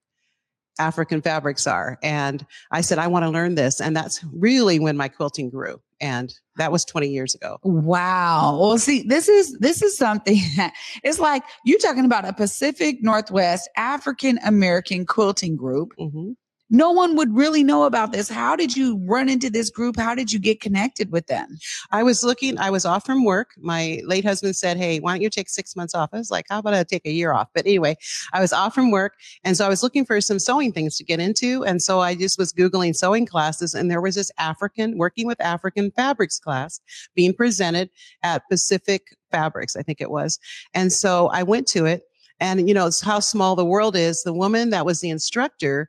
African 0.78 1.22
fabrics 1.22 1.66
are. 1.66 1.98
And 2.02 2.44
I 2.70 2.80
said, 2.80 2.98
I 2.98 3.06
want 3.06 3.24
to 3.24 3.30
learn 3.30 3.54
this. 3.54 3.80
And 3.80 3.96
that's 3.96 4.22
really 4.32 4.78
when 4.78 4.96
my 4.96 5.08
quilting 5.08 5.50
grew. 5.50 5.80
And 6.00 6.32
that 6.56 6.72
was 6.72 6.84
20 6.84 7.08
years 7.08 7.34
ago. 7.34 7.58
Wow. 7.62 8.58
Well, 8.60 8.78
see, 8.78 9.02
this 9.02 9.28
is 9.28 9.56
this 9.58 9.82
is 9.82 9.96
something 9.96 10.38
that 10.56 10.74
it's 11.02 11.18
like 11.18 11.42
you're 11.64 11.78
talking 11.78 12.04
about 12.04 12.26
a 12.26 12.32
Pacific 12.32 13.02
Northwest 13.02 13.68
African 13.76 14.38
American 14.44 15.06
quilting 15.06 15.56
group. 15.56 15.92
Mhm. 15.98 16.36
No 16.68 16.90
one 16.90 17.14
would 17.16 17.34
really 17.34 17.62
know 17.62 17.84
about 17.84 18.12
this. 18.12 18.28
How 18.28 18.56
did 18.56 18.76
you 18.76 18.98
run 19.04 19.28
into 19.28 19.48
this 19.48 19.70
group? 19.70 19.96
How 19.96 20.14
did 20.14 20.32
you 20.32 20.38
get 20.38 20.60
connected 20.60 21.12
with 21.12 21.26
them? 21.28 21.58
I 21.92 22.02
was 22.02 22.24
looking, 22.24 22.58
I 22.58 22.70
was 22.70 22.84
off 22.84 23.06
from 23.06 23.24
work. 23.24 23.50
My 23.58 24.00
late 24.04 24.24
husband 24.24 24.56
said, 24.56 24.76
Hey, 24.76 24.98
why 24.98 25.12
don't 25.12 25.22
you 25.22 25.30
take 25.30 25.48
six 25.48 25.76
months 25.76 25.94
off? 25.94 26.10
I 26.12 26.18
was 26.18 26.30
like, 26.30 26.46
How 26.48 26.58
about 26.58 26.74
I 26.74 26.82
take 26.82 27.06
a 27.06 27.12
year 27.12 27.32
off? 27.32 27.48
But 27.54 27.66
anyway, 27.66 27.96
I 28.32 28.40
was 28.40 28.52
off 28.52 28.74
from 28.74 28.90
work. 28.90 29.14
And 29.44 29.56
so 29.56 29.64
I 29.64 29.68
was 29.68 29.82
looking 29.82 30.04
for 30.04 30.20
some 30.20 30.38
sewing 30.38 30.72
things 30.72 30.96
to 30.98 31.04
get 31.04 31.20
into. 31.20 31.64
And 31.64 31.80
so 31.80 32.00
I 32.00 32.14
just 32.14 32.38
was 32.38 32.52
Googling 32.52 32.96
sewing 32.96 33.26
classes. 33.26 33.74
And 33.74 33.90
there 33.90 34.00
was 34.00 34.16
this 34.16 34.32
African, 34.38 34.98
working 34.98 35.26
with 35.26 35.40
African 35.40 35.92
fabrics 35.92 36.38
class 36.40 36.80
being 37.14 37.32
presented 37.32 37.90
at 38.22 38.42
Pacific 38.50 39.02
Fabrics, 39.30 39.76
I 39.76 39.82
think 39.82 40.00
it 40.00 40.10
was. 40.10 40.38
And 40.74 40.92
so 40.92 41.28
I 41.28 41.42
went 41.42 41.66
to 41.68 41.86
it. 41.86 42.02
And, 42.38 42.68
you 42.68 42.74
know, 42.74 42.86
it's 42.86 43.00
how 43.00 43.20
small 43.20 43.56
the 43.56 43.64
world 43.64 43.96
is. 43.96 44.22
The 44.22 44.32
woman 44.32 44.70
that 44.70 44.84
was 44.84 45.00
the 45.00 45.08
instructor, 45.08 45.88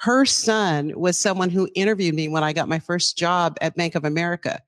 her 0.00 0.24
son 0.24 0.92
was 0.98 1.18
someone 1.18 1.50
who 1.50 1.68
interviewed 1.74 2.14
me 2.14 2.26
when 2.26 2.42
I 2.42 2.54
got 2.54 2.68
my 2.68 2.78
first 2.78 3.18
job 3.18 3.58
at 3.60 3.76
Bank 3.76 3.94
of 3.94 4.06
America. 4.06 4.62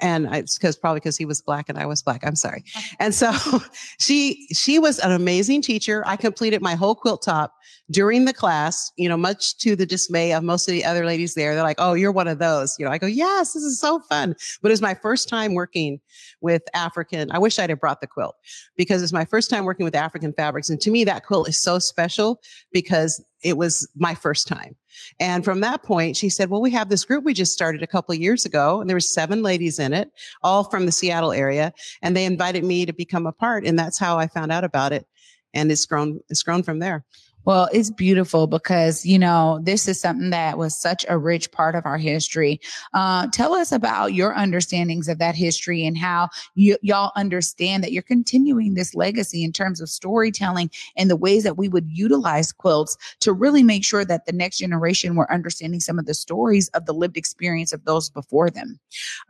And 0.00 0.26
it's 0.34 0.58
because 0.58 0.76
probably 0.76 1.00
because 1.00 1.16
he 1.16 1.24
was 1.24 1.42
black 1.42 1.68
and 1.68 1.78
I 1.78 1.86
was 1.86 2.02
black. 2.02 2.24
I'm 2.24 2.36
sorry. 2.36 2.64
Uh-huh. 2.76 2.96
And 3.00 3.14
so 3.14 3.32
she 3.98 4.46
she 4.52 4.78
was 4.78 4.98
an 4.98 5.12
amazing 5.12 5.62
teacher. 5.62 6.02
I 6.06 6.16
completed 6.16 6.62
my 6.62 6.74
whole 6.74 6.94
quilt 6.94 7.22
top 7.22 7.54
during 7.90 8.24
the 8.26 8.32
class, 8.32 8.92
you 8.96 9.08
know, 9.08 9.16
much 9.16 9.56
to 9.58 9.74
the 9.74 9.86
dismay 9.86 10.32
of 10.32 10.42
most 10.42 10.68
of 10.68 10.72
the 10.72 10.84
other 10.84 11.06
ladies 11.06 11.34
there. 11.34 11.54
They're 11.54 11.62
like, 11.62 11.80
oh, 11.80 11.94
you're 11.94 12.12
one 12.12 12.28
of 12.28 12.38
those. 12.38 12.76
You 12.78 12.84
know, 12.84 12.90
I 12.90 12.98
go, 12.98 13.06
yes, 13.06 13.54
this 13.54 13.62
is 13.62 13.80
so 13.80 14.00
fun. 14.00 14.34
But 14.60 14.68
it 14.68 14.72
was 14.72 14.82
my 14.82 14.94
first 14.94 15.28
time 15.28 15.54
working 15.54 16.00
with 16.40 16.62
African. 16.74 17.30
I 17.32 17.38
wish 17.38 17.58
I'd 17.58 17.70
have 17.70 17.80
brought 17.80 18.00
the 18.00 18.06
quilt 18.06 18.36
because 18.76 19.02
it's 19.02 19.12
my 19.12 19.24
first 19.24 19.48
time 19.50 19.64
working 19.64 19.84
with 19.84 19.94
African 19.94 20.32
fabrics. 20.32 20.68
And 20.68 20.80
to 20.82 20.90
me, 20.90 21.04
that 21.04 21.24
quilt 21.24 21.48
is 21.48 21.58
so 21.58 21.78
special 21.78 22.40
because 22.72 23.24
it 23.42 23.56
was 23.56 23.88
my 23.96 24.14
first 24.14 24.46
time. 24.46 24.76
And 25.20 25.44
from 25.44 25.60
that 25.60 25.82
point, 25.82 26.16
she 26.16 26.28
said, 26.28 26.50
well, 26.50 26.60
we 26.60 26.70
have 26.70 26.88
this 26.88 27.04
group 27.04 27.24
we 27.24 27.34
just 27.34 27.52
started 27.52 27.82
a 27.82 27.86
couple 27.86 28.14
of 28.14 28.20
years 28.20 28.44
ago 28.44 28.80
and 28.80 28.88
there 28.88 28.96
were 28.96 29.00
seven 29.00 29.42
ladies 29.42 29.78
in 29.78 29.92
it, 29.92 30.10
all 30.42 30.64
from 30.64 30.86
the 30.86 30.92
Seattle 30.92 31.32
area. 31.32 31.72
And 32.02 32.16
they 32.16 32.24
invited 32.24 32.64
me 32.64 32.86
to 32.86 32.92
become 32.92 33.26
a 33.26 33.32
part. 33.32 33.64
And 33.64 33.78
that's 33.78 33.98
how 33.98 34.18
I 34.18 34.26
found 34.26 34.52
out 34.52 34.64
about 34.64 34.92
it. 34.92 35.06
And 35.54 35.72
it's 35.72 35.86
grown, 35.86 36.20
it's 36.28 36.42
grown 36.42 36.62
from 36.62 36.78
there. 36.78 37.04
Well, 37.48 37.66
it's 37.72 37.90
beautiful 37.90 38.46
because, 38.46 39.06
you 39.06 39.18
know, 39.18 39.58
this 39.62 39.88
is 39.88 39.98
something 39.98 40.28
that 40.28 40.58
was 40.58 40.78
such 40.78 41.06
a 41.08 41.16
rich 41.16 41.50
part 41.50 41.74
of 41.74 41.86
our 41.86 41.96
history. 41.96 42.60
Uh, 42.92 43.26
tell 43.28 43.54
us 43.54 43.72
about 43.72 44.12
your 44.12 44.36
understandings 44.36 45.08
of 45.08 45.18
that 45.20 45.34
history 45.34 45.86
and 45.86 45.96
how 45.96 46.28
you, 46.56 46.76
y'all 46.82 47.10
understand 47.16 47.82
that 47.82 47.92
you're 47.92 48.02
continuing 48.02 48.74
this 48.74 48.94
legacy 48.94 49.42
in 49.42 49.54
terms 49.54 49.80
of 49.80 49.88
storytelling 49.88 50.70
and 50.98 51.08
the 51.08 51.16
ways 51.16 51.42
that 51.42 51.56
we 51.56 51.70
would 51.70 51.88
utilize 51.88 52.52
quilts 52.52 52.98
to 53.20 53.32
really 53.32 53.62
make 53.62 53.82
sure 53.82 54.04
that 54.04 54.26
the 54.26 54.32
next 54.32 54.58
generation 54.58 55.16
were 55.16 55.32
understanding 55.32 55.80
some 55.80 55.98
of 55.98 56.04
the 56.04 56.12
stories 56.12 56.68
of 56.74 56.84
the 56.84 56.92
lived 56.92 57.16
experience 57.16 57.72
of 57.72 57.82
those 57.86 58.10
before 58.10 58.50
them. 58.50 58.78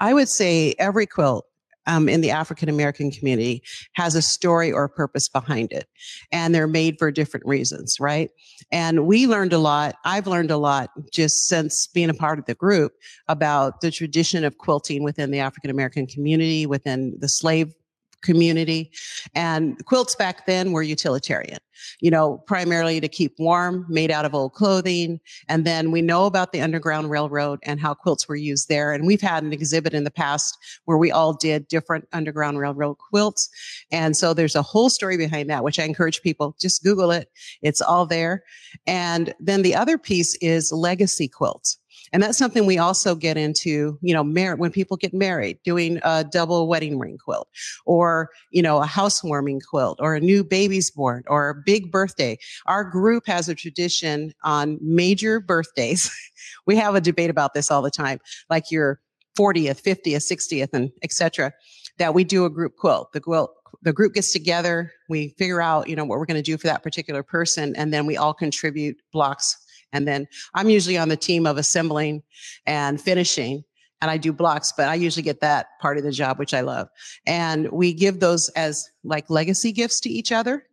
I 0.01 0.13
would 0.13 0.29
say 0.29 0.75
every 0.81 1.07
quilt 1.07 1.47
um, 1.89 2.09
in 2.09 2.21
the 2.21 2.31
African 2.31 2.69
American 2.69 3.11
community 3.11 3.63
has 3.95 4.15
a 4.15 4.23
story 4.23 4.71
or 4.71 4.85
a 4.85 4.89
purpose 4.89 5.29
behind 5.29 5.73
it. 5.73 5.89
And 6.31 6.55
they're 6.55 6.69
made 6.69 6.99
for 6.99 7.11
different 7.11 7.47
reasons, 7.47 7.99
right? 7.99 8.31
And 8.71 9.07
we 9.07 9.27
learned 9.27 9.53
a 9.53 9.59
lot. 9.59 9.97
I've 10.05 10.27
learned 10.27 10.51
a 10.51 10.59
lot 10.59 10.91
just 11.11 11.49
since 11.49 11.87
being 11.89 12.11
a 12.11 12.15
part 12.15 12.39
of 12.39 12.45
the 12.45 12.55
group 12.55 12.93
about 13.27 13.81
the 13.81 13.91
tradition 13.91 14.45
of 14.45 14.59
quilting 14.59 15.03
within 15.03 15.31
the 15.31 15.41
African 15.41 15.71
American 15.71 16.07
community, 16.07 16.67
within 16.67 17.17
the 17.19 17.29
slave 17.29 17.73
community. 18.23 18.91
And 19.35 19.85
quilts 19.87 20.15
back 20.15 20.47
then 20.47 20.73
were 20.73 20.83
utilitarian, 20.83 21.59
you 22.01 22.11
know, 22.11 22.39
primarily 22.47 23.01
to 23.01 23.09
keep 23.09 23.35
warm, 23.39 23.87
made 23.89 24.11
out 24.11 24.25
of 24.25 24.35
old 24.35 24.55
clothing. 24.55 25.21
And 25.49 25.65
then 25.65 25.91
we 25.91 26.03
know 26.03 26.27
about 26.27 26.53
the 26.53 26.61
Underground 26.61 27.11
Railroad 27.11 27.61
and 27.63 27.81
how 27.81 27.95
quilts 27.95 28.29
were 28.29 28.37
used 28.37 28.69
there. 28.69 28.93
And 28.93 29.07
we've 29.07 29.21
had 29.21 29.43
an 29.43 29.53
exhibit 29.53 29.95
in 29.95 30.05
the 30.05 30.11
past 30.11 30.57
where 30.85 30.99
we 30.99 31.11
all 31.11 31.33
did 31.33 31.69
different 31.69 32.09
Underground 32.13 32.59
Railroad 32.59 32.99
quilts. 32.99 33.49
And 33.91 34.17
so 34.17 34.35
there's 34.35 34.57
a 34.57 34.63
whole 34.63 34.91
story 34.91 35.17
behind 35.17 35.49
that, 35.51 35.65
which 35.65 35.79
I 35.79 35.85
encourage 35.85 36.23
people 36.23 36.57
just 36.61 36.83
Google 36.83 37.11
it. 37.11 37.31
It's 37.63 37.81
all 37.81 38.07
there. 38.07 38.45
And 38.87 39.35
then 39.41 39.63
the 39.63 39.75
other 39.75 39.99
piece 39.99 40.35
is 40.37 40.73
legacy 40.73 41.29
quilts. 41.29 41.79
And 42.13 42.23
that's 42.23 42.39
something 42.39 42.67
we 42.67 42.79
also 42.79 43.15
get 43.15 43.37
into, 43.37 43.99
you 44.01 44.15
know, 44.15 44.25
mar- 44.25 44.57
when 44.57 44.71
people 44.71 44.97
get 44.97 45.13
married, 45.13 45.59
doing 45.65 46.01
a 46.03 46.25
double 46.25 46.69
wedding 46.69 46.99
ring 46.99 47.19
quilt 47.19 47.49
or, 47.85 48.31
you 48.51 48.63
know, 48.63 48.81
a 48.83 48.87
housewarming 48.87 49.61
quilt 49.61 49.99
or 50.01 50.15
a 50.15 50.21
new 50.21 50.45
baby's 50.45 50.91
born 50.91 51.25
or 51.27 51.51
a 51.51 51.55
big 51.55 51.91
birthday. 51.91 52.39
Our 52.67 52.85
group 52.85 53.27
has 53.27 53.49
a 53.49 53.55
tradition 53.55 54.33
on 54.45 54.79
major 54.81 55.41
birthdays. 55.41 56.11
we 56.67 56.77
have 56.77 56.95
a 56.95 57.01
debate 57.01 57.31
about 57.31 57.55
this 57.55 57.71
all 57.71 57.83
the 57.83 57.91
time, 57.91 58.21
like 58.51 58.71
your 58.71 59.01
40th, 59.39 59.83
50th, 59.83 60.17
60th, 60.17 60.71
and 60.73 60.91
etc. 61.03 61.53
That 61.99 62.15
we 62.15 62.25
do 62.25 62.45
a 62.45 62.51
group 62.51 62.77
quilt. 62.77 63.13
The 63.13 63.21
quilt 63.21 63.53
the 63.83 63.93
group 63.93 64.15
gets 64.15 64.33
together, 64.33 64.93
we 65.09 65.29
figure 65.39 65.61
out, 65.61 65.89
you 65.89 65.95
know, 65.95 66.05
what 66.05 66.19
we're 66.19 66.27
going 66.27 66.43
to 66.43 66.43
do 66.43 66.59
for 66.59 66.67
that 66.67 66.83
particular 66.83 67.23
person, 67.23 67.77
and 67.77 67.93
then 67.93 68.07
we 68.07 68.17
all 68.17 68.35
contribute 68.35 68.97
blocks 69.13 69.57
and 69.93 70.07
then 70.07 70.27
I'm 70.55 70.69
usually 70.69 70.99
on 70.99 71.09
the 71.09 71.17
team 71.17 71.47
of 71.47 71.57
assembling 71.57 72.23
and 72.67 73.01
finishing 73.01 73.65
and 74.01 74.11
I 74.11 74.17
do 74.17 74.33
blocks, 74.33 74.73
but 74.77 74.89
I 74.89 74.95
usually 74.95 75.23
get 75.23 75.41
that 75.41 75.67
part 75.81 75.99
of 75.99 76.05
the 76.05 76.13
job, 76.13 76.39
which 76.39 76.55
I 76.55 76.61
love. 76.61 76.89
And 77.27 77.69
we 77.71 77.93
give 77.93 78.21
those 78.21 78.49
as 78.51 78.89
like 79.03 79.29
legacy 79.29 79.73
gifts 79.73 80.01
to 80.01 80.11
each 80.11 80.31
other. 80.31 80.65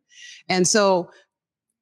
And 0.48 0.67
so 0.67 1.10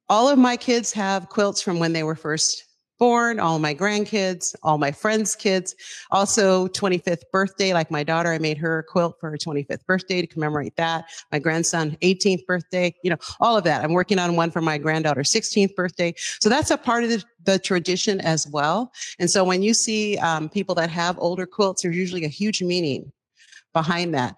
all 0.08 0.28
of 0.28 0.38
my 0.38 0.56
kids 0.56 0.92
have 0.92 1.28
quilts 1.28 1.60
from 1.60 1.78
when 1.78 1.92
they 1.92 2.02
were 2.02 2.16
first 2.16 2.64
born, 3.04 3.38
all 3.38 3.58
my 3.58 3.74
grandkids, 3.74 4.54
all 4.62 4.78
my 4.78 4.90
friends' 4.90 5.36
kids. 5.36 5.74
Also, 6.10 6.68
25th 6.68 7.20
birthday, 7.30 7.74
like 7.74 7.90
my 7.90 8.02
daughter, 8.02 8.32
I 8.32 8.38
made 8.38 8.56
her 8.56 8.78
a 8.78 8.82
quilt 8.82 9.20
for 9.20 9.28
her 9.28 9.36
25th 9.36 9.84
birthday 9.84 10.22
to 10.22 10.26
commemorate 10.26 10.74
that. 10.76 11.04
My 11.30 11.38
grandson, 11.38 11.98
18th 12.00 12.46
birthday, 12.46 12.94
you 13.02 13.10
know, 13.10 13.18
all 13.40 13.58
of 13.58 13.64
that. 13.64 13.84
I'm 13.84 13.92
working 13.92 14.18
on 14.18 14.36
one 14.36 14.50
for 14.50 14.62
my 14.62 14.78
granddaughter's 14.78 15.30
16th 15.30 15.74
birthday. 15.74 16.14
So 16.40 16.48
that's 16.48 16.70
a 16.70 16.78
part 16.78 17.04
of 17.04 17.10
the, 17.10 17.22
the 17.42 17.58
tradition 17.58 18.22
as 18.22 18.48
well. 18.48 18.90
And 19.18 19.30
so 19.30 19.44
when 19.44 19.62
you 19.62 19.74
see 19.74 20.16
um, 20.16 20.48
people 20.48 20.74
that 20.76 20.88
have 20.88 21.18
older 21.18 21.44
quilts, 21.44 21.82
there's 21.82 21.94
usually 21.94 22.24
a 22.24 22.28
huge 22.28 22.62
meaning 22.62 23.12
behind 23.74 24.14
that. 24.14 24.36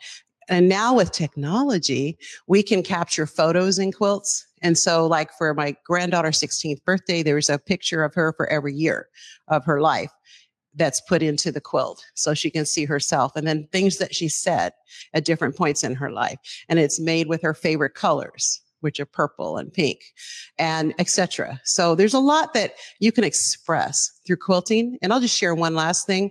And 0.48 0.68
now 0.68 0.94
with 0.94 1.10
technology, 1.10 2.18
we 2.46 2.62
can 2.62 2.82
capture 2.82 3.26
photos 3.26 3.78
in 3.78 3.92
quilts 3.92 4.46
and 4.62 4.78
so, 4.78 5.06
like 5.06 5.30
for 5.32 5.54
my 5.54 5.76
granddaughter's 5.84 6.40
16th 6.40 6.82
birthday, 6.84 7.22
there 7.22 7.34
was 7.34 7.50
a 7.50 7.58
picture 7.58 8.02
of 8.04 8.14
her 8.14 8.32
for 8.32 8.48
every 8.48 8.74
year 8.74 9.08
of 9.48 9.64
her 9.64 9.80
life 9.80 10.10
that's 10.74 11.00
put 11.00 11.22
into 11.22 11.50
the 11.52 11.60
quilt 11.60 12.04
so 12.14 12.34
she 12.34 12.50
can 12.50 12.66
see 12.66 12.84
herself 12.84 13.34
and 13.34 13.46
then 13.46 13.68
things 13.72 13.98
that 13.98 14.14
she 14.14 14.28
said 14.28 14.72
at 15.14 15.24
different 15.24 15.56
points 15.56 15.84
in 15.84 15.94
her 15.94 16.10
life. 16.10 16.38
And 16.68 16.78
it's 16.78 17.00
made 17.00 17.28
with 17.28 17.42
her 17.42 17.54
favorite 17.54 17.94
colors 17.94 18.60
which 18.80 19.00
are 19.00 19.06
purple 19.06 19.56
and 19.56 19.72
pink 19.72 20.00
and 20.58 20.94
etc. 20.98 21.60
So 21.64 21.94
there's 21.94 22.12
a 22.12 22.18
lot 22.18 22.52
that 22.54 22.74
you 23.00 23.10
can 23.10 23.24
express 23.24 24.20
through 24.26 24.36
quilting. 24.36 24.98
And 25.00 25.12
I'll 25.12 25.20
just 25.20 25.36
share 25.36 25.54
one 25.54 25.74
last 25.74 26.06
thing. 26.06 26.30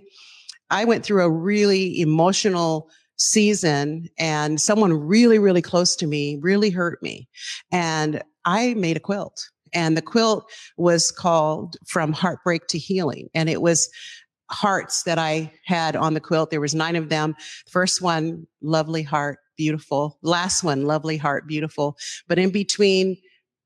I 0.70 0.84
went 0.84 1.04
through 1.04 1.22
a 1.22 1.30
really 1.30 2.00
emotional 2.00 2.88
season 3.16 4.08
and 4.18 4.60
someone 4.60 4.92
really, 4.92 5.38
really 5.38 5.62
close 5.62 5.96
to 5.96 6.06
me 6.06 6.38
really 6.40 6.70
hurt 6.70 7.02
me. 7.02 7.28
And 7.72 8.22
I 8.44 8.74
made 8.74 8.96
a 8.96 9.00
quilt 9.00 9.48
and 9.72 9.96
the 9.96 10.02
quilt 10.02 10.50
was 10.76 11.10
called 11.10 11.76
From 11.86 12.12
Heartbreak 12.12 12.66
to 12.68 12.78
Healing. 12.78 13.28
And 13.34 13.48
it 13.48 13.60
was 13.60 13.90
hearts 14.50 15.02
that 15.02 15.18
I 15.18 15.52
had 15.64 15.96
on 15.96 16.14
the 16.14 16.20
quilt. 16.20 16.50
There 16.50 16.60
was 16.60 16.74
nine 16.74 16.96
of 16.96 17.08
them. 17.08 17.34
First 17.68 18.00
one, 18.00 18.46
lovely 18.62 19.02
heart, 19.02 19.38
beautiful. 19.56 20.18
Last 20.22 20.62
one, 20.62 20.86
lovely 20.86 21.16
heart, 21.16 21.46
beautiful. 21.46 21.96
But 22.28 22.38
in 22.38 22.50
between 22.50 23.16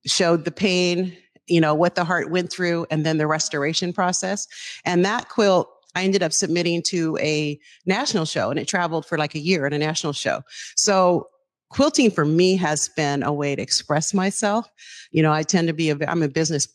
showed 0.06 0.44
the 0.44 0.50
pain, 0.50 1.16
you 1.46 1.60
know, 1.60 1.74
what 1.74 1.94
the 1.94 2.04
heart 2.04 2.30
went 2.30 2.50
through 2.50 2.86
and 2.90 3.04
then 3.04 3.18
the 3.18 3.26
restoration 3.26 3.92
process. 3.92 4.46
And 4.84 5.04
that 5.04 5.28
quilt 5.28 5.68
I 5.94 6.04
ended 6.04 6.22
up 6.22 6.32
submitting 6.32 6.82
to 6.84 7.16
a 7.20 7.58
national 7.86 8.24
show 8.24 8.50
and 8.50 8.58
it 8.58 8.68
traveled 8.68 9.06
for 9.06 9.18
like 9.18 9.34
a 9.34 9.40
year 9.40 9.66
in 9.66 9.72
a 9.72 9.78
national 9.78 10.12
show. 10.12 10.42
So 10.76 11.28
quilting 11.70 12.10
for 12.10 12.24
me 12.24 12.56
has 12.56 12.88
been 12.90 13.22
a 13.22 13.32
way 13.32 13.56
to 13.56 13.62
express 13.62 14.14
myself. 14.14 14.68
You 15.10 15.22
know, 15.22 15.32
I 15.32 15.42
tend 15.42 15.68
to 15.68 15.74
be 15.74 15.90
a, 15.90 15.96
I'm 16.06 16.22
a 16.22 16.28
business 16.28 16.68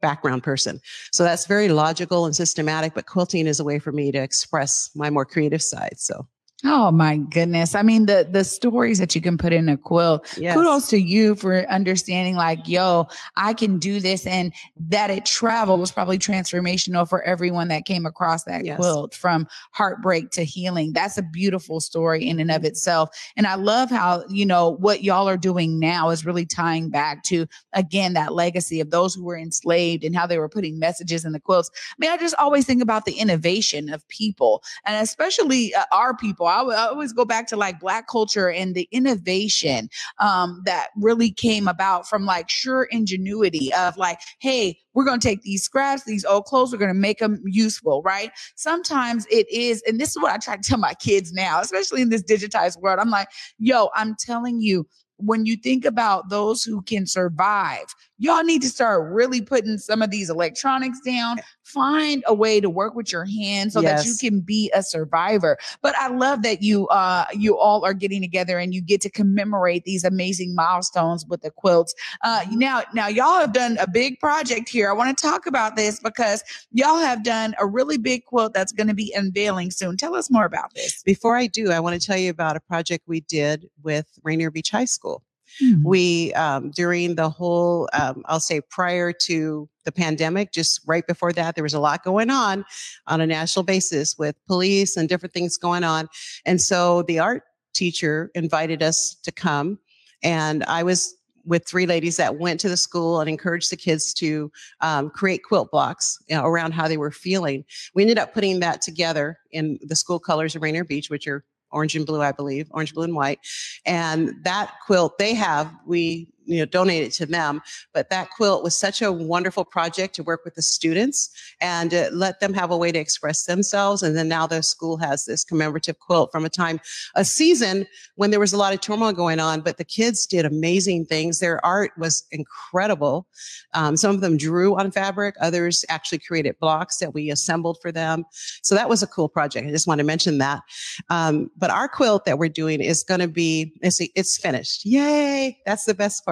background 0.00 0.42
person. 0.42 0.80
So 1.12 1.24
that's 1.24 1.46
very 1.46 1.68
logical 1.68 2.24
and 2.24 2.34
systematic, 2.34 2.94
but 2.94 3.06
quilting 3.06 3.46
is 3.46 3.60
a 3.60 3.64
way 3.64 3.78
for 3.78 3.92
me 3.92 4.10
to 4.12 4.18
express 4.18 4.90
my 4.94 5.10
more 5.10 5.26
creative 5.26 5.62
side. 5.62 5.94
So 5.98 6.26
Oh 6.64 6.90
my 6.90 7.16
goodness. 7.16 7.74
I 7.74 7.82
mean, 7.82 8.04
the 8.04 8.28
the 8.30 8.44
stories 8.44 8.98
that 8.98 9.14
you 9.14 9.22
can 9.22 9.38
put 9.38 9.52
in 9.52 9.68
a 9.68 9.78
quilt. 9.78 10.36
Yes. 10.36 10.54
Kudos 10.54 10.88
to 10.88 10.98
you 10.98 11.34
for 11.34 11.64
understanding 11.70 12.36
like, 12.36 12.68
yo, 12.68 13.06
I 13.36 13.54
can 13.54 13.78
do 13.78 13.98
this 13.98 14.26
and 14.26 14.52
that 14.88 15.10
it 15.10 15.24
traveled 15.24 15.80
was 15.80 15.90
probably 15.90 16.18
transformational 16.18 17.08
for 17.08 17.22
everyone 17.22 17.68
that 17.68 17.86
came 17.86 18.04
across 18.04 18.44
that 18.44 18.64
yes. 18.64 18.76
quilt 18.76 19.14
from 19.14 19.48
heartbreak 19.72 20.30
to 20.32 20.44
healing. 20.44 20.92
That's 20.92 21.16
a 21.16 21.22
beautiful 21.22 21.80
story 21.80 22.28
in 22.28 22.38
and 22.40 22.50
of 22.50 22.64
itself. 22.64 23.08
And 23.36 23.46
I 23.46 23.54
love 23.54 23.88
how, 23.88 24.24
you 24.28 24.44
know, 24.44 24.70
what 24.70 25.02
y'all 25.02 25.28
are 25.28 25.38
doing 25.38 25.78
now 25.78 26.10
is 26.10 26.26
really 26.26 26.44
tying 26.44 26.90
back 26.90 27.22
to 27.24 27.46
again 27.72 28.12
that 28.14 28.34
legacy 28.34 28.80
of 28.80 28.90
those 28.90 29.14
who 29.14 29.24
were 29.24 29.38
enslaved 29.38 30.04
and 30.04 30.14
how 30.14 30.26
they 30.26 30.38
were 30.38 30.48
putting 30.48 30.78
messages 30.78 31.24
in 31.24 31.32
the 31.32 31.40
quilts. 31.40 31.70
I 31.92 31.94
mean, 31.98 32.10
I 32.10 32.18
just 32.18 32.34
always 32.34 32.66
think 32.66 32.82
about 32.82 33.06
the 33.06 33.14
innovation 33.14 33.88
of 33.88 34.06
people 34.08 34.62
and 34.84 35.02
especially 35.02 35.74
uh, 35.74 35.84
our 35.90 36.14
people 36.14 36.49
I, 36.50 36.88
always 36.88 37.12
go 37.12 37.24
back 37.24 37.46
to 37.48 37.56
like 37.56 37.80
black 37.80 38.08
culture 38.08 38.50
and 38.50 38.74
the 38.74 38.88
innovation 38.92 39.88
um, 40.18 40.62
that 40.64 40.88
really 40.96 41.30
came 41.30 41.68
about 41.68 42.08
from 42.08 42.24
like 42.24 42.50
sure 42.50 42.84
ingenuity 42.84 43.72
of 43.74 43.96
like, 43.96 44.20
hey, 44.40 44.78
we're 44.94 45.04
going 45.04 45.20
to 45.20 45.26
take 45.26 45.42
these 45.42 45.62
scraps, 45.62 46.04
these 46.04 46.24
old 46.24 46.44
clothes, 46.44 46.72
we're 46.72 46.78
going 46.78 46.88
to 46.88 46.94
make 46.94 47.18
them 47.18 47.40
useful, 47.44 48.02
right? 48.02 48.30
Sometimes 48.56 49.26
it 49.30 49.50
is, 49.50 49.82
and 49.86 50.00
this 50.00 50.10
is 50.10 50.16
what 50.16 50.32
I 50.32 50.38
try 50.38 50.56
to 50.56 50.62
tell 50.62 50.78
my 50.78 50.94
kids 50.94 51.32
now, 51.32 51.60
especially 51.60 52.02
in 52.02 52.10
this 52.10 52.22
digitized 52.22 52.80
world. 52.80 52.98
I'm 52.98 53.10
like, 53.10 53.28
yo, 53.58 53.90
I'm 53.94 54.16
telling 54.18 54.60
you, 54.60 54.86
when 55.22 55.46
you 55.46 55.56
think 55.56 55.84
about 55.84 56.28
those 56.28 56.62
who 56.62 56.82
can 56.82 57.06
survive, 57.06 57.84
y'all 58.18 58.42
need 58.42 58.62
to 58.62 58.68
start 58.68 59.12
really 59.12 59.40
putting 59.40 59.78
some 59.78 60.02
of 60.02 60.10
these 60.10 60.30
electronics 60.30 61.00
down. 61.04 61.38
Find 61.72 62.22
a 62.26 62.34
way 62.34 62.60
to 62.60 62.68
work 62.68 62.94
with 62.94 63.12
your 63.12 63.24
hands 63.24 63.74
so 63.74 63.80
yes. 63.80 64.02
that 64.02 64.08
you 64.08 64.16
can 64.16 64.40
be 64.40 64.70
a 64.74 64.82
survivor. 64.82 65.58
But 65.82 65.96
I 65.96 66.08
love 66.08 66.42
that 66.42 66.62
you 66.62 66.88
uh 66.88 67.26
you 67.32 67.58
all 67.58 67.84
are 67.84 67.94
getting 67.94 68.20
together 68.20 68.58
and 68.58 68.74
you 68.74 68.80
get 68.80 69.00
to 69.02 69.10
commemorate 69.10 69.84
these 69.84 70.04
amazing 70.04 70.54
milestones 70.54 71.26
with 71.26 71.42
the 71.42 71.50
quilts. 71.50 71.94
Uh 72.22 72.44
now 72.50 72.82
now 72.94 73.08
y'all 73.08 73.40
have 73.40 73.52
done 73.52 73.78
a 73.78 73.88
big 73.88 74.18
project 74.18 74.68
here. 74.68 74.90
I 74.90 74.92
want 74.92 75.16
to 75.16 75.22
talk 75.22 75.46
about 75.46 75.76
this 75.76 76.00
because 76.00 76.42
y'all 76.72 76.98
have 76.98 77.22
done 77.22 77.54
a 77.58 77.66
really 77.66 77.98
big 77.98 78.24
quilt 78.24 78.52
that's 78.52 78.72
going 78.72 78.88
to 78.88 78.94
be 78.94 79.12
unveiling 79.16 79.70
soon. 79.70 79.96
Tell 79.96 80.14
us 80.14 80.30
more 80.30 80.44
about 80.44 80.74
this. 80.74 81.02
Before 81.02 81.36
I 81.36 81.46
do, 81.46 81.70
I 81.70 81.80
want 81.80 82.00
to 82.00 82.06
tell 82.06 82.18
you 82.18 82.30
about 82.30 82.56
a 82.56 82.60
project 82.60 83.04
we 83.06 83.20
did 83.20 83.68
with 83.82 84.06
Rainier 84.22 84.50
Beach 84.50 84.70
High 84.70 84.84
School. 84.84 85.22
Mm-hmm. 85.62 85.86
We, 85.86 86.32
um, 86.34 86.70
during 86.70 87.14
the 87.14 87.28
whole, 87.28 87.88
um, 87.92 88.22
I'll 88.26 88.40
say 88.40 88.60
prior 88.60 89.12
to 89.12 89.68
the 89.84 89.92
pandemic, 89.92 90.52
just 90.52 90.80
right 90.86 91.06
before 91.06 91.32
that, 91.32 91.54
there 91.54 91.64
was 91.64 91.74
a 91.74 91.80
lot 91.80 92.04
going 92.04 92.30
on 92.30 92.64
on 93.06 93.20
a 93.20 93.26
national 93.26 93.62
basis 93.62 94.16
with 94.18 94.36
police 94.46 94.96
and 94.96 95.08
different 95.08 95.32
things 95.32 95.56
going 95.56 95.84
on. 95.84 96.08
And 96.44 96.60
so 96.60 97.02
the 97.02 97.18
art 97.18 97.42
teacher 97.72 98.30
invited 98.34 98.82
us 98.82 99.16
to 99.22 99.32
come 99.32 99.78
and 100.22 100.64
I 100.64 100.82
was 100.82 101.14
with 101.44 101.66
three 101.66 101.86
ladies 101.86 102.16
that 102.18 102.38
went 102.38 102.60
to 102.60 102.68
the 102.68 102.76
school 102.76 103.20
and 103.20 103.28
encouraged 103.28 103.72
the 103.72 103.76
kids 103.76 104.12
to 104.14 104.52
um, 104.80 105.10
create 105.10 105.42
quilt 105.42 105.70
blocks 105.70 106.18
you 106.28 106.36
know, 106.36 106.44
around 106.44 106.72
how 106.72 106.86
they 106.86 106.98
were 106.98 107.10
feeling. 107.10 107.64
We 107.94 108.02
ended 108.02 108.18
up 108.18 108.34
putting 108.34 108.60
that 108.60 108.82
together 108.82 109.38
in 109.50 109.78
the 109.82 109.96
school 109.96 110.18
colors 110.18 110.54
of 110.54 110.62
Rainier 110.62 110.84
Beach, 110.84 111.08
which 111.08 111.26
are 111.26 111.44
orange 111.72 111.96
and 111.96 112.04
blue, 112.04 112.20
I 112.20 112.32
believe, 112.32 112.68
orange, 112.72 112.94
blue, 112.94 113.04
and 113.04 113.14
white. 113.14 113.38
And 113.86 114.34
that 114.42 114.74
quilt 114.84 115.18
they 115.18 115.34
have, 115.34 115.72
we 115.86 116.28
you 116.44 116.58
know 116.58 116.64
donate 116.64 117.02
it 117.02 117.12
to 117.12 117.26
them. 117.26 117.60
But 117.92 118.10
that 118.10 118.30
quilt 118.30 118.62
was 118.62 118.76
such 118.76 119.02
a 119.02 119.12
wonderful 119.12 119.64
project 119.64 120.14
to 120.16 120.22
work 120.22 120.44
with 120.44 120.54
the 120.54 120.62
students 120.62 121.30
and 121.60 121.92
uh, 121.94 122.08
let 122.12 122.40
them 122.40 122.54
have 122.54 122.70
a 122.70 122.76
way 122.76 122.92
to 122.92 122.98
express 122.98 123.44
themselves. 123.44 124.02
And 124.02 124.16
then 124.16 124.28
now 124.28 124.46
the 124.46 124.62
school 124.62 124.96
has 124.98 125.24
this 125.24 125.44
commemorative 125.44 125.98
quilt 125.98 126.30
from 126.32 126.44
a 126.44 126.50
time 126.50 126.80
a 127.14 127.24
season 127.24 127.86
when 128.16 128.30
there 128.30 128.40
was 128.40 128.52
a 128.52 128.56
lot 128.56 128.72
of 128.72 128.80
turmoil 128.80 129.12
going 129.12 129.40
on 129.40 129.60
but 129.60 129.78
the 129.78 129.84
kids 129.84 130.26
did 130.26 130.44
amazing 130.44 131.06
things. 131.06 131.38
Their 131.38 131.64
art 131.64 131.92
was 131.96 132.24
incredible. 132.30 133.26
Um, 133.74 133.96
some 133.96 134.14
of 134.14 134.20
them 134.20 134.36
drew 134.36 134.78
on 134.78 134.90
fabric 134.90 135.34
others 135.40 135.84
actually 135.88 136.18
created 136.18 136.58
blocks 136.60 136.98
that 136.98 137.14
we 137.14 137.30
assembled 137.30 137.78
for 137.80 137.92
them. 137.92 138.24
So 138.62 138.74
that 138.74 138.88
was 138.88 139.02
a 139.02 139.06
cool 139.06 139.28
project. 139.28 139.66
I 139.66 139.70
just 139.70 139.86
want 139.86 139.98
to 139.98 140.04
mention 140.04 140.38
that. 140.38 140.60
Um, 141.08 141.50
but 141.56 141.70
our 141.70 141.88
quilt 141.88 142.24
that 142.24 142.38
we're 142.38 142.48
doing 142.48 142.80
is 142.80 143.02
going 143.02 143.20
to 143.20 143.28
be 143.28 143.72
it's, 143.82 144.00
it's 144.00 144.38
finished. 144.38 144.84
Yay! 144.84 145.58
That's 145.66 145.84
the 145.84 145.94
best 145.94 146.24
part 146.24 146.29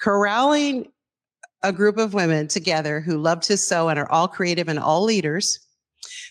corralling 0.00 0.90
a 1.62 1.72
group 1.72 1.98
of 1.98 2.14
women 2.14 2.46
together 2.46 3.00
who 3.00 3.18
love 3.18 3.40
to 3.40 3.56
sew 3.56 3.88
and 3.88 3.98
are 3.98 4.10
all 4.10 4.28
creative 4.28 4.68
and 4.68 4.78
all 4.78 5.02
leaders 5.02 5.58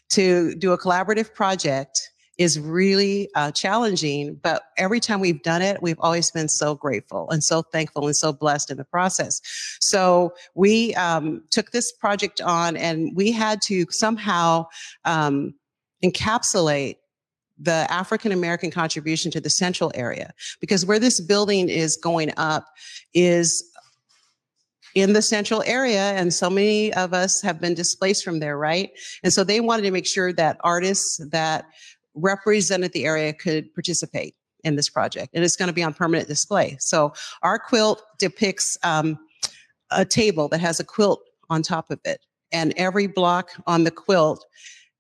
to 0.10 0.56
do 0.56 0.72
a 0.72 0.78
collaborative 0.78 1.34
project 1.34 2.12
is 2.38 2.60
really 2.60 3.30
uh, 3.36 3.52
challenging. 3.52 4.36
But 4.36 4.64
every 4.78 5.00
time 5.00 5.20
we've 5.20 5.42
done 5.42 5.62
it, 5.62 5.82
we've 5.82 6.00
always 6.00 6.30
been 6.32 6.48
so 6.48 6.76
grateful 6.76 7.30
and 7.30 7.44
so 7.44 7.64
thankful 7.64 8.06
and 8.06 8.16
so 8.16 8.32
blessed 8.32 8.70
in 8.72 8.78
the 8.78 8.86
process. 8.86 9.42
So 9.82 10.34
we 10.54 10.94
um, 10.96 11.44
took 11.50 11.72
this 11.72 11.92
project 11.92 12.40
on 12.42 12.78
and 12.78 13.16
we 13.16 13.32
had 13.32 13.62
to 13.64 13.86
somehow 13.90 14.68
um, 15.04 15.56
encapsulate 16.04 16.98
the 17.60 17.88
African 17.90 18.32
American 18.32 18.72
contribution 18.72 19.32
to 19.32 19.42
the 19.42 19.50
central 19.50 19.92
area 19.96 20.34
because 20.60 20.86
where 20.86 21.00
this 21.00 21.20
building 21.20 21.70
is 21.70 21.98
going 21.98 22.32
up 22.38 22.68
is 23.14 23.64
in 24.96 25.14
the 25.14 25.22
central 25.22 25.64
area 25.66 26.14
and 26.14 26.34
so 26.34 26.50
many 26.50 26.94
of 26.94 27.14
us 27.14 27.42
have 27.42 27.60
been 27.60 27.74
displaced 27.74 28.24
from 28.24 28.40
there 28.40 28.58
right? 28.58 28.92
And 29.24 29.34
so 29.34 29.44
they 29.44 29.60
wanted 29.60 29.84
to 29.84 29.92
make 29.92 30.06
sure 30.06 30.34
that 30.34 30.58
artists 30.62 31.20
that 31.32 31.66
represented 32.14 32.94
the 32.94 33.06
area 33.06 33.34
could 33.34 33.74
participate 33.74 34.36
in 34.64 34.76
this 34.76 34.90
project 34.90 35.30
and 35.34 35.44
it's 35.44 35.56
going 35.56 35.68
to 35.68 35.74
be 35.74 35.84
on 35.84 35.94
permanent 35.94 36.28
display. 36.28 36.78
So 36.80 37.14
our 37.44 37.60
quilt 37.60 38.04
depicts 38.18 38.78
um, 38.84 39.20
a 39.92 40.04
table 40.06 40.48
that 40.50 40.60
has 40.60 40.80
a 40.80 40.84
quilt 40.84 41.22
on 41.50 41.62
top 41.62 41.92
of 41.92 42.00
it 42.06 42.22
and 42.52 42.74
every 42.78 43.08
block 43.08 43.52
on 43.66 43.84
the 43.84 43.92
quilt 43.92 44.46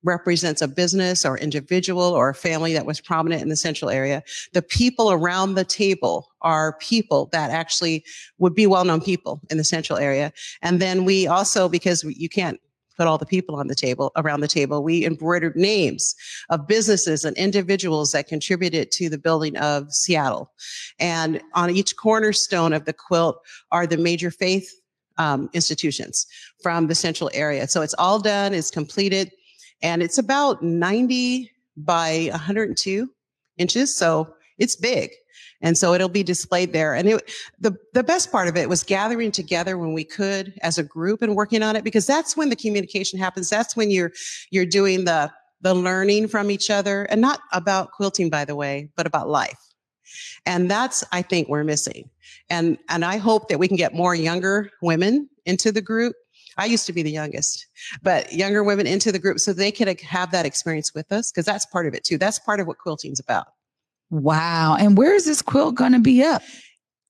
represents 0.08 0.62
a 0.62 0.68
business 0.68 1.26
or 1.26 1.38
individual 1.38 2.02
or 2.02 2.30
a 2.30 2.34
family 2.34 2.74
that 2.74 2.86
was 2.86 3.02
prominent 3.02 3.42
in 3.42 3.50
the 3.50 3.58
central 3.58 3.92
area. 3.92 4.24
The 4.54 4.62
people 4.62 5.12
around 5.12 5.54
the 5.54 5.66
table 5.66 6.30
are 6.42 6.78
people 6.80 7.30
that 7.34 7.52
actually 7.52 8.06
would 8.40 8.56
be 8.56 8.66
well-known 8.66 9.02
people 9.02 9.42
in 9.52 9.58
the 9.58 9.64
central 9.64 10.00
area. 10.00 10.32
And 10.62 10.80
then 10.80 11.04
we 11.04 11.28
also, 11.28 11.68
because 11.68 12.04
you 12.04 12.30
can't 12.30 12.60
put 12.98 13.06
all 13.06 13.18
the 13.18 13.26
people 13.26 13.56
on 13.56 13.68
the 13.68 13.76
table 13.76 14.12
around 14.16 14.40
the 14.40 14.48
table 14.48 14.82
we 14.82 15.06
embroidered 15.06 15.56
names 15.56 16.16
of 16.50 16.68
businesses 16.68 17.24
and 17.24 17.38
individuals 17.38 18.12
that 18.12 18.28
contributed 18.28 18.90
to 18.90 19.08
the 19.08 19.20
building 19.20 19.56
of 19.58 19.94
seattle 19.94 20.50
and 21.00 21.40
on 21.54 21.70
each 21.70 21.96
cornerstone 21.96 22.74
of 22.74 22.86
the 22.86 22.94
quilt 22.94 23.38
are 23.72 23.86
the 23.86 23.98
major 23.98 24.32
faith 24.32 24.82
um, 25.20 25.48
institutions 25.54 26.26
from 26.64 26.88
the 26.88 26.96
central 26.96 27.30
area 27.36 27.68
so 27.68 27.84
it's 27.84 27.94
all 28.00 28.20
done 28.20 28.52
it's 28.56 28.72
completed 28.72 29.32
and 29.82 30.02
it's 30.02 30.18
about 30.18 30.64
90 30.64 31.52
by 31.76 32.30
102 32.32 33.10
inches. 33.58 33.96
So 33.96 34.34
it's 34.58 34.76
big. 34.76 35.12
And 35.62 35.78
so 35.78 35.94
it'll 35.94 36.10
be 36.10 36.24
displayed 36.24 36.74
there. 36.74 36.94
And 36.94 37.10
it, 37.10 37.32
the, 37.60 37.76
the 37.94 38.04
best 38.04 38.32
part 38.32 38.48
of 38.48 38.56
it 38.56 38.70
was 38.70 38.84
gathering 38.84 39.32
together 39.32 39.78
when 39.78 39.94
we 39.94 40.04
could 40.04 40.54
as 40.62 40.78
a 40.78 40.84
group 40.84 41.22
and 41.22 41.36
working 41.36 41.64
on 41.64 41.76
it, 41.76 41.84
because 41.84 42.06
that's 42.06 42.38
when 42.38 42.50
the 42.50 42.56
communication 42.56 43.18
happens. 43.18 43.50
That's 43.50 43.76
when 43.76 43.90
you're, 43.90 44.12
you're 44.52 44.66
doing 44.66 45.06
the, 45.06 45.32
the 45.62 45.74
learning 45.74 46.28
from 46.28 46.52
each 46.52 46.70
other 46.70 47.04
and 47.06 47.22
not 47.22 47.40
about 47.54 47.92
quilting, 47.92 48.30
by 48.30 48.46
the 48.46 48.56
way, 48.56 48.90
but 48.96 49.08
about 49.08 49.30
life. 49.30 49.60
And 50.46 50.70
that's, 50.70 51.04
I 51.12 51.22
think 51.22 51.50
we're 51.50 51.64
missing. 51.64 52.10
And, 52.50 52.78
and 52.88 53.04
I 53.04 53.18
hope 53.18 53.50
that 53.50 53.60
we 53.60 53.68
can 53.68 53.78
get 53.78 53.94
more 53.94 54.16
younger 54.16 54.72
women 54.82 55.30
into 55.46 55.72
the 55.72 55.82
group 55.82 56.16
I 56.58 56.66
used 56.66 56.86
to 56.88 56.94
be 56.94 57.04
the 57.04 57.12
youngest, 57.12 57.68
but 58.02 58.34
younger 58.34 58.64
women 58.64 58.88
into 58.88 59.12
the 59.12 59.20
group 59.20 59.40
so 59.40 59.54
they 59.54 59.72
could 59.72 60.00
have 60.02 60.32
that 60.32 60.46
experience 60.46 60.94
with 60.94 61.12
us 61.12 61.32
because 61.32 61.46
that's 61.46 61.66
part 61.66 61.88
of 61.88 61.94
it 61.94 62.04
too. 62.04 62.18
That's 62.18 62.40
part 62.40 62.60
of 62.60 62.68
what 62.68 62.78
quilting's 62.80 63.20
about. 63.20 63.48
Wow. 64.10 64.76
And 64.80 64.98
where 64.98 65.14
is 65.14 65.26
this 65.26 65.42
quilt 65.42 65.76
going 65.76 65.92
to 65.92 66.00
be 66.00 66.24
up? 66.24 66.42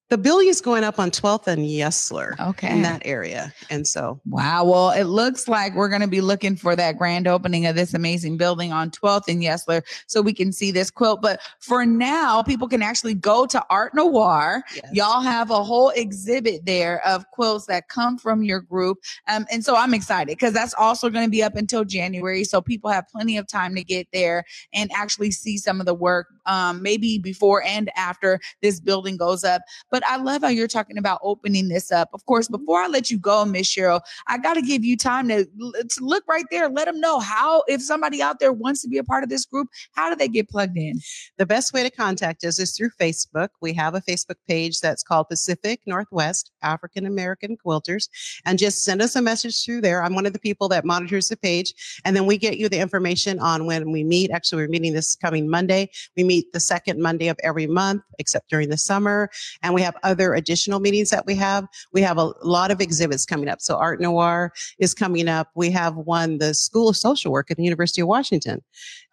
The 0.10 0.18
building 0.18 0.48
is 0.48 0.62
going 0.62 0.86
up 0.86 1.00
on 1.00 1.12
12th 1.12 1.48
and 1.48 1.64
Yesler. 1.64 2.40
Okay. 2.40 2.72
In 2.72 2.82
that 2.84 3.02
area. 3.04 3.54
And 3.70 3.86
so. 3.86 4.22
Wow. 4.26 4.64
Well, 4.64 4.92
it 4.92 5.04
looks 5.04 5.50
like 5.50 5.76
we're 5.76 5.90
going 5.90 6.02
to 6.02 6.08
be 6.08 6.22
looking 6.22 6.56
for 6.56 6.78
that 6.78 6.98
grand 6.98 7.28
opening 7.28 7.66
of 7.66 7.76
this 7.76 7.94
amazing 7.94 8.38
building 8.38 8.72
on 8.72 8.90
12th 8.90 9.28
and 9.28 9.42
Yesler 9.42 9.84
so 10.06 10.22
we 10.22 10.34
can 10.34 10.54
see 10.54 10.72
this 10.72 10.90
quilt. 10.90 11.22
But 11.22 11.42
for 11.60 11.86
now, 11.86 12.42
people 12.42 12.70
can 12.70 12.82
actually 12.82 13.16
go 13.16 13.46
to 13.48 13.62
Arte 13.70 13.98
Noir. 13.98 14.64
Yes. 14.74 14.90
Y'all 14.94 15.22
have 15.22 15.52
a 15.52 15.62
whole 15.62 15.90
exhibit 15.90 16.66
there 16.66 17.06
of 17.06 17.30
quilts 17.32 17.66
that 17.66 17.90
come 17.90 18.18
from 18.18 18.44
your 18.44 18.62
group. 18.62 19.00
Um, 19.28 19.46
and 19.52 19.66
so 19.66 19.76
I'm 19.76 19.94
excited 19.94 20.38
because 20.38 20.54
that's 20.54 20.74
also 20.76 21.10
going 21.10 21.26
to 21.26 21.32
be 21.32 21.44
up 21.44 21.56
until 21.56 21.84
January. 21.84 22.46
So 22.46 22.62
people 22.62 22.90
have 22.92 23.10
plenty 23.10 23.38
of 23.38 23.46
time 23.46 23.76
to 23.76 23.84
get 23.84 24.08
there 24.14 24.46
and 24.74 24.90
actually 24.96 25.32
see 25.32 25.58
some 25.58 25.82
of 25.82 25.86
the 25.86 25.94
work, 25.94 26.28
um, 26.46 26.82
maybe 26.82 27.20
before 27.20 27.62
and 27.64 27.92
after 27.98 28.40
this 28.62 28.80
building 28.80 29.18
goes 29.18 29.44
up. 29.44 29.62
But 29.92 29.97
but 29.98 30.08
I 30.08 30.18
love 30.18 30.44
how 30.44 30.50
you're 30.50 30.68
talking 30.68 31.00
about 31.00 31.20
opening 31.24 31.70
this 31.70 31.92
up. 31.92 32.10
Of 32.14 32.24
course, 32.28 32.46
mm-hmm. 32.46 32.58
before 32.58 32.82
I 32.82 32.86
let 32.86 33.10
you 33.10 33.18
go, 33.18 33.44
Miss 33.46 33.66
Cheryl, 33.66 34.00
I 34.28 34.38
got 34.38 34.54
to 34.54 34.62
give 34.62 34.86
you 34.86 34.96
time 34.96 35.28
to, 35.30 35.44
to 35.46 36.00
look 36.02 36.24
right 36.28 36.46
there. 36.52 36.70
Let 36.70 36.86
them 36.86 37.00
know 37.00 37.20
how, 37.20 37.64
if 37.68 37.82
somebody 37.82 38.22
out 38.22 38.40
there 38.40 38.54
wants 38.54 38.84
to 38.84 38.88
be 38.88 39.00
a 39.00 39.04
part 39.04 39.24
of 39.24 39.30
this 39.30 39.44
group, 39.44 39.70
how 39.94 40.08
do 40.12 40.16
they 40.16 40.28
get 40.28 40.50
plugged 40.50 40.78
in? 40.78 41.00
The 41.38 41.48
best 41.48 41.74
way 41.74 41.82
to 41.82 41.90
contact 41.90 42.44
us 42.44 42.60
is 42.60 42.78
through 42.78 42.92
Facebook. 43.02 43.50
We 43.60 43.74
have 43.74 43.96
a 43.96 44.02
Facebook 44.02 44.36
page 44.48 44.82
that's 44.82 45.02
called 45.02 45.30
Pacific 45.30 45.82
Northwest 45.88 46.52
African 46.62 47.08
American 47.08 47.58
Quilters. 47.58 48.08
And 48.46 48.60
just 48.60 48.84
send 48.84 49.02
us 49.02 49.16
a 49.16 49.22
message 49.24 49.66
through 49.66 49.82
there. 49.82 50.04
I'm 50.04 50.14
one 50.14 50.28
of 50.28 50.34
the 50.34 50.40
people 50.40 50.70
that 50.70 50.86
monitors 50.86 51.30
the 51.30 51.38
page. 51.38 51.74
And 52.06 52.16
then 52.16 52.28
we 52.28 52.38
get 52.38 52.60
you 52.60 52.70
the 52.70 52.80
information 52.80 53.40
on 53.40 53.66
when 53.66 53.92
we 53.92 54.04
meet. 54.04 54.30
Actually, 54.30 54.62
we're 54.62 54.70
meeting 54.70 54.94
this 54.94 55.16
coming 55.16 55.50
Monday. 55.50 55.90
We 56.16 56.24
meet 56.24 56.54
the 56.54 56.60
second 56.60 57.02
Monday 57.02 57.30
of 57.30 57.40
every 57.42 57.66
month, 57.66 58.04
except 58.20 58.52
during 58.52 58.70
the 58.70 58.78
summer. 58.78 59.30
And 59.64 59.74
we 59.74 59.82
have 59.82 59.87
other 60.04 60.34
additional 60.34 60.80
meetings 60.80 61.10
that 61.10 61.26
we 61.26 61.36
have. 61.36 61.68
We 61.94 62.02
have 62.02 62.18
a 62.18 62.34
lot 62.44 62.72
of 62.72 62.82
exhibits 62.82 63.26
coming 63.26 63.50
up. 63.50 63.62
So 63.62 63.78
Arte 63.78 64.04
Noir 64.04 64.54
is 64.80 64.94
coming 64.94 65.28
up. 65.28 65.50
We 65.56 65.72
have 65.72 65.96
one, 65.96 66.38
the 66.38 66.54
School 66.54 66.90
of 66.90 66.98
Social 66.98 67.32
Work 67.32 67.52
at 67.52 67.58
the 67.58 67.64
University 67.64 68.02
of 68.02 68.08
Washington 68.08 68.62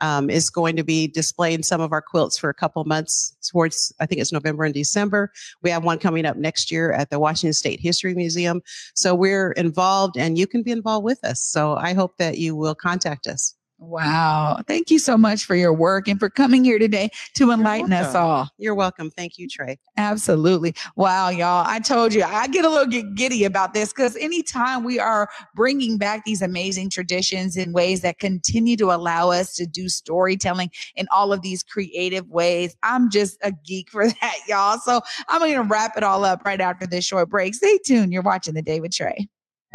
um, 0.00 0.30
is 0.30 0.50
going 0.50 0.76
to 0.76 0.84
be 0.84 1.06
displaying 1.06 1.62
some 1.62 1.80
of 1.80 1.92
our 1.92 2.02
quilts 2.02 2.38
for 2.38 2.50
a 2.50 2.54
couple 2.54 2.84
months 2.84 3.36
towards, 3.48 3.92
I 4.00 4.06
think 4.06 4.20
it's 4.20 4.32
November 4.32 4.64
and 4.64 4.74
December. 4.74 5.32
We 5.62 5.70
have 5.70 5.84
one 5.84 5.98
coming 5.98 6.26
up 6.26 6.36
next 6.36 6.70
year 6.70 6.92
at 6.92 7.10
the 7.10 7.18
Washington 7.18 7.54
State 7.54 7.80
History 7.80 8.14
Museum. 8.14 8.62
So 8.94 9.14
we're 9.14 9.52
involved 9.52 10.16
and 10.16 10.38
you 10.38 10.46
can 10.46 10.62
be 10.62 10.70
involved 10.70 11.04
with 11.04 11.24
us. 11.24 11.40
So 11.40 11.76
I 11.76 11.94
hope 11.94 12.16
that 12.18 12.38
you 12.38 12.56
will 12.56 12.74
contact 12.74 13.26
us. 13.26 13.54
Wow. 13.78 14.60
Thank 14.66 14.90
you 14.90 14.98
so 14.98 15.18
much 15.18 15.44
for 15.44 15.54
your 15.56 15.72
work 15.72 16.06
and 16.06 16.18
for 16.18 16.30
coming 16.30 16.64
here 16.64 16.78
today 16.78 17.10
to 17.34 17.50
enlighten 17.50 17.92
us 17.92 18.14
all. 18.14 18.48
You're 18.56 18.74
welcome. 18.74 19.10
Thank 19.10 19.36
you, 19.36 19.48
Trae. 19.48 19.76
Absolutely. 19.96 20.74
Wow, 20.96 21.28
y'all. 21.30 21.64
I 21.66 21.80
told 21.80 22.14
you, 22.14 22.22
I 22.22 22.46
get 22.46 22.64
a 22.64 22.68
little 22.70 23.02
giddy 23.14 23.44
about 23.44 23.74
this 23.74 23.92
because 23.92 24.16
anytime 24.16 24.84
we 24.84 25.00
are 25.00 25.28
bringing 25.56 25.98
back 25.98 26.24
these 26.24 26.40
amazing 26.40 26.90
traditions 26.90 27.56
in 27.56 27.72
ways 27.72 28.00
that 28.02 28.18
continue 28.18 28.76
to 28.76 28.92
allow 28.92 29.30
us 29.30 29.54
to 29.56 29.66
do 29.66 29.88
storytelling 29.88 30.70
in 30.94 31.06
all 31.10 31.32
of 31.32 31.42
these 31.42 31.62
creative 31.62 32.28
ways, 32.28 32.76
I'm 32.84 33.10
just 33.10 33.38
a 33.42 33.52
geek 33.66 33.90
for 33.90 34.08
that, 34.20 34.36
y'all. 34.48 34.78
So 34.78 35.00
I'm 35.28 35.40
going 35.40 35.54
to 35.54 35.62
wrap 35.62 35.96
it 35.96 36.04
all 36.04 36.24
up 36.24 36.44
right 36.44 36.60
after 36.60 36.86
this 36.86 37.04
short 37.04 37.28
break. 37.28 37.54
Stay 37.54 37.78
tuned. 37.84 38.12
You're 38.12 38.22
watching 38.22 38.54
The 38.54 38.62
Day 38.62 38.80
with 38.80 38.92
Trae. 38.92 39.26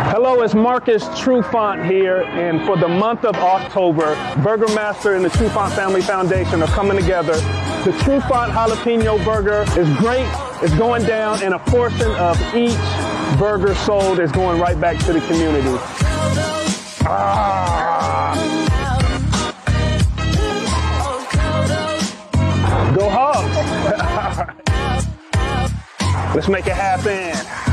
Hello, 0.02 0.42
it's 0.44 0.56
Marcus 0.56 1.04
Trufant 1.10 1.86
here, 1.86 2.22
and 2.22 2.66
for 2.66 2.78
the 2.78 2.88
month 2.88 3.26
of 3.26 3.36
October, 3.36 4.16
Burgermaster 4.36 5.18
and 5.18 5.26
the 5.26 5.30
Trufant 5.30 5.76
Family 5.76 6.02
Foundation 6.02 6.64
are 6.64 6.68
coming 6.68 6.98
together. 6.98 7.34
The 7.84 7.92
Trufant 8.00 8.52
Jalapeno 8.52 9.24
Burger 9.26 9.66
is 9.78 9.94
great. 9.98 10.26
It's 10.64 10.74
going 10.76 11.04
down, 11.04 11.44
and 11.44 11.54
a 11.54 11.60
portion 11.60 12.10
of 12.12 12.40
each 12.56 12.78
burger 13.38 13.76
sold 13.76 14.20
is 14.20 14.32
going 14.32 14.58
right 14.60 14.80
back 14.80 14.98
to 15.06 15.12
the 15.12 15.20
community. 15.28 15.78
Ah. 17.06 18.36
Go 22.96 23.10
Hawks! 23.10 24.56
Let's 26.36 26.48
make 26.48 26.68
it 26.68 26.74
happen. 26.74 27.69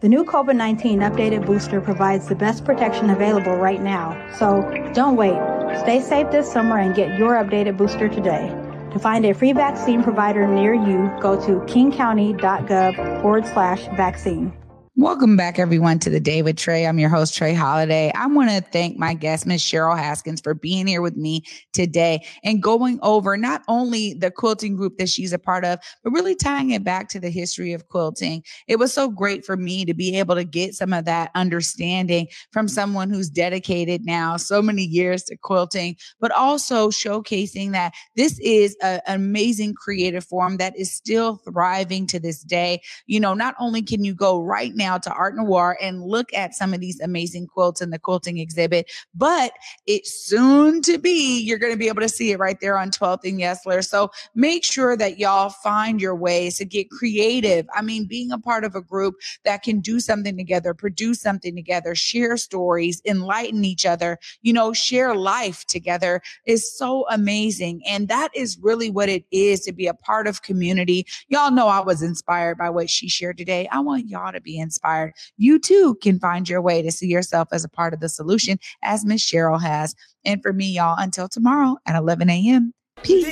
The 0.00 0.08
new 0.08 0.22
COVID 0.22 0.54
19 0.54 1.00
updated 1.00 1.44
booster 1.44 1.80
provides 1.80 2.28
the 2.28 2.36
best 2.36 2.64
protection 2.64 3.10
available 3.10 3.56
right 3.56 3.82
now. 3.82 4.14
So 4.38 4.62
don't 4.94 5.16
wait. 5.16 5.36
Stay 5.80 6.00
safe 6.00 6.30
this 6.30 6.52
summer 6.52 6.78
and 6.78 6.94
get 6.94 7.18
your 7.18 7.32
updated 7.32 7.76
booster 7.76 8.08
today. 8.08 8.46
To 8.92 8.98
find 9.00 9.26
a 9.26 9.34
free 9.34 9.52
vaccine 9.52 10.04
provider 10.04 10.46
near 10.46 10.72
you, 10.72 11.10
go 11.20 11.34
to 11.46 11.58
kingcounty.gov 11.66 13.22
forward 13.22 13.44
slash 13.46 13.86
vaccine. 13.96 14.52
Welcome 14.98 15.36
back, 15.36 15.60
everyone, 15.60 16.00
to 16.00 16.10
the 16.10 16.18
Day 16.18 16.42
with 16.42 16.56
Trae. 16.56 16.88
I'm 16.88 16.98
your 16.98 17.08
host, 17.08 17.32
Trae 17.32 17.54
Holiday. 17.54 18.10
I 18.16 18.26
want 18.26 18.50
to 18.50 18.60
thank 18.60 18.98
my 18.98 19.14
guest, 19.14 19.46
Miss 19.46 19.62
Cheryl 19.62 19.96
Haskins, 19.96 20.40
for 20.40 20.54
being 20.54 20.88
here 20.88 21.02
with 21.02 21.16
me 21.16 21.44
today 21.72 22.26
and 22.42 22.60
going 22.60 22.98
over 23.00 23.36
not 23.36 23.62
only 23.68 24.14
the 24.14 24.32
quilting 24.32 24.74
group 24.74 24.98
that 24.98 25.08
she's 25.08 25.32
a 25.32 25.38
part 25.38 25.64
of, 25.64 25.78
but 26.02 26.10
really 26.10 26.34
tying 26.34 26.72
it 26.72 26.82
back 26.82 27.08
to 27.10 27.20
the 27.20 27.30
history 27.30 27.72
of 27.72 27.86
quilting. 27.86 28.42
It 28.66 28.80
was 28.80 28.92
so 28.92 29.08
great 29.08 29.44
for 29.46 29.56
me 29.56 29.84
to 29.84 29.94
be 29.94 30.18
able 30.18 30.34
to 30.34 30.42
get 30.42 30.74
some 30.74 30.92
of 30.92 31.04
that 31.04 31.30
understanding 31.36 32.26
from 32.50 32.66
someone 32.66 33.08
who's 33.08 33.30
dedicated 33.30 34.04
now 34.04 34.36
so 34.36 34.60
many 34.60 34.82
years 34.82 35.22
to 35.24 35.36
quilting, 35.36 35.94
but 36.18 36.32
also 36.32 36.88
showcasing 36.88 37.70
that 37.70 37.94
this 38.16 38.36
is 38.40 38.76
a, 38.82 39.00
an 39.08 39.14
amazing 39.14 39.74
creative 39.74 40.24
form 40.24 40.56
that 40.56 40.76
is 40.76 40.90
still 40.90 41.36
thriving 41.48 42.04
to 42.08 42.18
this 42.18 42.42
day. 42.42 42.82
You 43.06 43.20
know, 43.20 43.34
not 43.34 43.54
only 43.60 43.80
can 43.80 44.02
you 44.02 44.12
go 44.12 44.42
right 44.42 44.74
now, 44.74 44.87
now 44.88 44.96
to 44.96 45.12
Arte 45.12 45.36
Noir 45.36 45.76
and 45.82 46.02
look 46.02 46.32
at 46.32 46.54
some 46.54 46.72
of 46.72 46.80
these 46.80 46.98
amazing 47.00 47.46
quilts 47.46 47.82
in 47.82 47.90
the 47.90 47.98
quilting 47.98 48.38
exhibit. 48.38 48.90
But 49.14 49.52
it's 49.86 50.12
soon 50.24 50.80
to 50.82 50.96
be, 50.98 51.40
you're 51.40 51.58
going 51.58 51.72
to 51.72 51.78
be 51.78 51.88
able 51.88 52.00
to 52.00 52.08
see 52.08 52.30
it 52.32 52.38
right 52.38 52.58
there 52.60 52.78
on 52.78 52.90
12th 52.90 53.28
and 53.28 53.38
Yesler. 53.38 53.86
So 53.86 54.10
make 54.34 54.64
sure 54.64 54.96
that 54.96 55.18
y'all 55.18 55.50
find 55.50 56.00
your 56.00 56.16
ways 56.16 56.56
to 56.56 56.64
get 56.64 56.90
creative. 56.90 57.66
I 57.74 57.82
mean, 57.82 58.06
being 58.06 58.32
a 58.32 58.38
part 58.38 58.64
of 58.64 58.74
a 58.74 58.80
group 58.80 59.16
that 59.44 59.62
can 59.62 59.80
do 59.80 60.00
something 60.00 60.38
together, 60.38 60.72
produce 60.72 61.20
something 61.20 61.54
together, 61.54 61.94
share 61.94 62.38
stories, 62.38 63.02
enlighten 63.04 63.64
each 63.66 63.84
other, 63.84 64.18
you 64.40 64.54
know, 64.54 64.72
share 64.72 65.14
life 65.14 65.66
together 65.66 66.22
is 66.46 66.74
so 66.74 67.04
amazing. 67.10 67.82
And 67.86 68.08
that 68.08 68.30
is 68.34 68.56
really 68.58 68.90
what 68.90 69.10
it 69.10 69.24
is 69.30 69.60
to 69.66 69.72
be 69.72 69.86
a 69.86 69.92
part 69.92 70.26
of 70.26 70.40
community. 70.40 71.06
Y'all 71.28 71.50
know 71.50 71.68
I 71.68 71.80
was 71.80 72.02
inspired 72.02 72.56
by 72.56 72.70
what 72.70 72.88
she 72.88 73.08
shared 73.10 73.36
today. 73.36 73.68
I 73.70 73.80
want 73.80 74.08
y'all 74.08 74.32
to 74.32 74.40
be 74.40 74.58
inspired 74.58 74.77
inspired, 74.78 75.14
you 75.36 75.58
too 75.58 75.96
can 76.02 76.18
find 76.18 76.48
your 76.48 76.62
way 76.62 76.82
to 76.82 76.92
see 76.92 77.08
yourself 77.08 77.48
as 77.52 77.64
a 77.64 77.68
part 77.68 77.92
of 77.92 78.00
the 78.00 78.08
solution, 78.08 78.58
as 78.82 79.04
Miss 79.04 79.22
Cheryl 79.22 79.60
has. 79.60 79.94
And 80.24 80.40
for 80.42 80.52
me, 80.52 80.66
y'all, 80.66 80.96
until 80.98 81.28
tomorrow 81.28 81.76
at 81.86 81.96
11 81.96 82.30
a.m. 82.30 82.72
Peace. 83.02 83.24